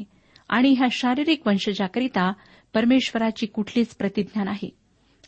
आणि 0.49 0.75
ह्या 0.79 0.88
शारीरिक 0.90 1.47
वंशजाकरिता 1.47 2.33
परमेश्वराची 2.75 3.47
कुठलीच 3.47 3.88
प्रतिज्ञा 3.88 4.44
नाही. 4.44 4.70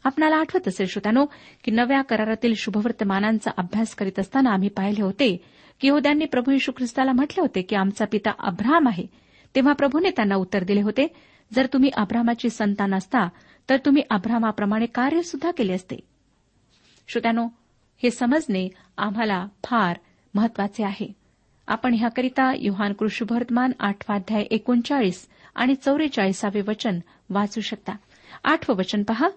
आपणाला 0.05 0.37
आठवत 0.37 0.69
असेल 0.69 0.87
श्रोत्यानो 0.87 1.27
की 1.65 1.71
नव्या 1.71 2.03
करारातील 2.03 2.55
शुभवर्तमानांचा 2.57 3.51
अभ्यास 3.57 3.95
करीत 3.95 4.19
असताना 4.19 4.51
आम्ही 4.51 4.69
पाहिले 4.69 5.03
होते 5.03 5.37
की 5.81 5.89
यहद्यांनी 5.89 6.25
प्रभू 6.25 6.53
यशू 6.53 6.73
ख्रिस्ताला 6.73 7.13
म्हटले 7.13 7.41
होते 7.41 7.63
की 7.63 7.77
आमचा 7.77 8.05
पिता 8.13 8.31
अब्राम 8.39 8.89
आहे. 8.89 9.07
तेव्हा 9.55 9.73
प्रभूने 9.73 10.11
त्यांना 10.11 10.35
उत्तर 10.35 10.65
दिले 10.65 10.83
होते 10.83 11.09
जर 11.55 11.67
तुम्ही 11.73 11.91
अब्रामाची 11.97 12.51
संतान 12.51 12.95
असता 12.95 13.29
तर 13.71 13.77
तुम्ही 13.77 14.03
अब्रामाप्रमाणे 14.11 14.87
कार्य 14.87 15.23
सुद्धा 15.23 15.51
केले 15.51 15.73
असते. 15.73 15.97
श्रोत्यानो 17.09 17.47
हे 18.03 18.11
समजणे 18.11 18.69
आम्हाला 18.99 19.47
फार 19.65 19.99
महत्त्वाचे 20.35 20.85
आहे. 20.85 21.13
आपण 21.67 21.95
ह्याकरिता 21.95 22.53
युहान 22.59 22.93
कृषीभवर्तमान 22.93 23.73
आठवाध्याय 23.81 24.43
एकोणचाळीस 24.43 25.29
आणि 25.55 25.75
चौवेचाळीसावे 25.75 26.61
वचन 26.61 26.99
वाचू 27.31 27.61
शकता. 27.61 27.93
आठवं 28.45 28.77
वचन 28.77 29.03
पहा. 29.03 29.29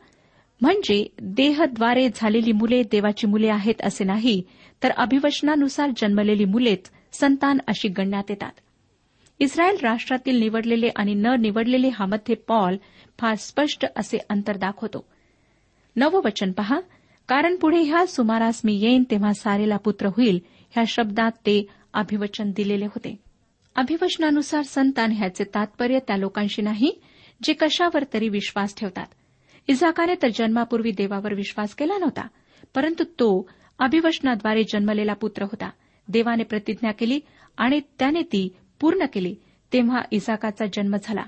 म्हणजे 0.61 1.13
देहद्वारे 1.21 2.09
झालेली 2.15 2.51
मुले 2.51 2.83
देवाची 2.83 3.27
मुले 3.27 3.49
आहेत 3.49 3.75
असे 3.83 4.03
नाही 4.03 4.43
तर 4.83 4.91
अभिवचनानुसार 4.91 5.89
जन्मलेली 5.97 6.45
मुलेच 6.45 6.91
संतान 7.13 7.57
अशी 7.67 7.87
गणण्यात 7.87 8.23
येतात. 8.29 8.51
इस्रायल 9.39 9.77
राष्ट्रातील 9.81 10.39
निवडलेले 10.39 10.89
आणि 10.95 11.13
न 11.13 11.27
निवडलेले 11.39 11.89
हामध्ये 11.89 12.35
पॉल 12.35 12.77
फार 13.19 13.35
स्पष्ट 13.35 13.85
असे 13.95 14.17
अंतर 14.29 14.57
दाखवतो. 14.57 15.07
नववचन 15.95 16.51
पहा. 16.51 16.79
कारण 17.27 17.55
पुढे 17.55 17.79
ह्या 17.79 18.07
सुमारास 18.07 18.61
मी 18.63 18.73
येईन 18.73 19.03
तेव्हा 19.11 19.33
सारेला 19.33 19.77
पुत्र 19.77 20.05
होईल 20.05 20.39
ह्या 20.71 20.83
शब्दात 20.87 21.31
ते 21.31 21.67
अभिवचन 21.93 22.51
दिलेले 22.55 22.85
होते. 22.85 23.19
अभिवचनानुसार 23.75 24.61
संतान 24.61 25.11
ह्याचे 25.11 25.43
तात्पर्य 25.43 25.99
त्या 25.99 26.17
लोकांशी 26.17 26.61
नाही 26.61 27.01
जे 27.43 27.53
कशावर 27.53 28.03
तरी 28.13 28.29
विश्वास 28.29 28.75
ठेवतात. 28.77 29.05
इजाकाने 29.67 30.13
तर 30.21 30.27
जन्मापूर्वी 30.27 30.91
देवावर 30.91 31.33
विश्वास 31.33 31.75
केला 31.75 31.97
नव्हता 31.97 32.27
परंतु 32.75 33.03
तो 33.03 33.49
अभिवचनाद्वारे 33.79 34.63
जन्मलेला 34.63 35.13
पुत्र 35.13 35.43
होता. 35.43 35.69
देवाने 36.07 36.43
प्रतिज्ञा 36.43 36.91
केली 36.91 37.19
आणि 37.57 37.81
त्याने 37.99 38.21
ती 38.21 38.55
पूर्ण 38.79 39.05
केली 39.13 39.35
तेव्हा 39.73 40.01
इजाकाचा 40.11 40.65
जन्म 40.65 40.95
झाला. 41.03 41.23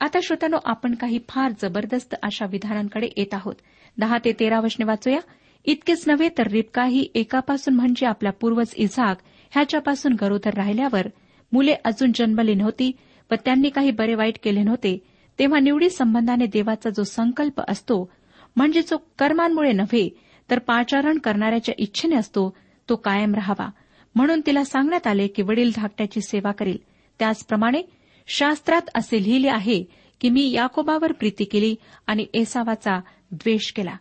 आता 0.00 0.18
श्रोत्यानो 0.22 0.56
आपण 0.64 0.94
काही 0.94 1.18
फार 1.28 1.52
जबरदस्त 1.62 2.14
अशा 2.22 2.46
विधानांकडे 2.46 3.08
येत 3.16 3.34
आहोत. 3.34 3.54
दहा 3.98 4.18
ते 4.24 4.32
तेरा 4.32 4.60
वचने 4.60 4.84
वाचूया. 4.84 5.18
इतकेच 5.64 6.08
नव्हे 6.08 6.28
तर 6.28 6.46
रिबकाही 6.46 7.08
एकापासून 7.14 7.74
म्हणजे 7.74 8.06
आपला 8.06 8.30
पूर्वज 8.30 8.74
इझाक 8.76 9.18
ह्याच्यापासून 9.50 10.16
गरोदर 10.20 10.54
राहिल्यावर 10.54 11.06
मुले 11.52 11.74
अजून 11.84 12.12
जन्मली 12.14 12.54
नव्हती 12.54 12.92
व 13.30 13.34
त्यांनी 13.44 13.68
काही 13.68 13.90
बरे 13.90 14.14
वाईट 14.14 14.34
केले 14.42 14.62
नव्हते. 14.62 14.98
तेव्हा 15.38 15.58
निवडी 15.60 15.90
संबंधाने 15.90 16.46
देवाचा 16.46 16.90
जो 16.90 17.02
संकल्प 17.04 17.62
असतो 17.68 18.12
म्हणजे 18.56 18.82
जो 18.82 18.96
कर्मांमुळे 19.18 19.72
नव्हे 19.72 20.08
तर 20.50 20.58
पाचारण 20.58 21.18
करणाऱ्याच्या 21.18 21.74
इच्छेने 21.78 22.16
असतो 22.16 22.56
तो 22.88 22.96
कायम 22.96 23.34
राहावा. 23.34 23.70
म्हणून 24.14 24.40
तिला 24.46 24.64
सांगण्यात 24.64 25.06
आले 25.06 25.26
की 25.26 25.42
वडील 25.42 25.70
धाकट्याची 25.76 26.20
सेवा 26.20 26.52
करील. 26.52 26.76
त्याचप्रमाणे 27.18 27.82
शास्त्रात 28.26 28.82
असे 28.94 29.22
लिहिले 29.22 29.48
आहे 29.48 29.84
की 30.20 30.30
मी 30.30 30.50
याकोबावर 30.50 31.12
प्रीती 31.12 31.44
केली 31.44 31.76
आणि 32.06 32.26
एसावाचा 32.34 33.00
द्वेष 33.30 33.72
केला. 33.72 33.96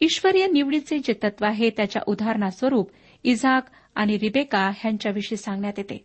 ईश्वरीय 0.00 0.46
निवडीचे 0.46 0.98
जे 0.98 1.12
तत्व 1.12 1.44
आहे 1.44 1.70
त्याच्या 1.70 2.02
उदाहरणास्वरूप 2.06 2.90
इझाक 3.24 3.64
आणि 3.94 4.18
रिबेका 4.18 4.70
यांच्याविषयी 4.84 5.36
सांगण्यात 5.36 5.72
येते. 5.78 6.04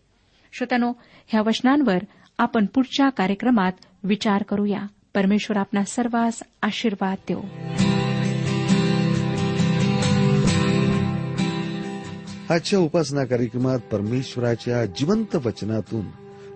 श्रोत्यानो 0.54 0.94
ह्या 1.28 1.42
वचनांवर 1.42 1.98
आपण 2.38 2.66
पुढच्या 2.66 3.10
कार्यक्रमात 3.10 3.72
विचार 4.04 4.44
करूया. 4.44 4.88
परमेश्वर 5.16 5.58
आपणा 5.58 5.84
सर्वांस 5.84 6.44
आशीर्वाद 6.62 7.18
देऊ 7.28 7.42
आजच्या 12.50 12.80
उपासना 12.80 13.26
कार्यक्रमात 13.26 13.80
परमेश्वराच्या 13.80 14.86
जिवंत 14.86 15.36
वचनातून 15.36 16.27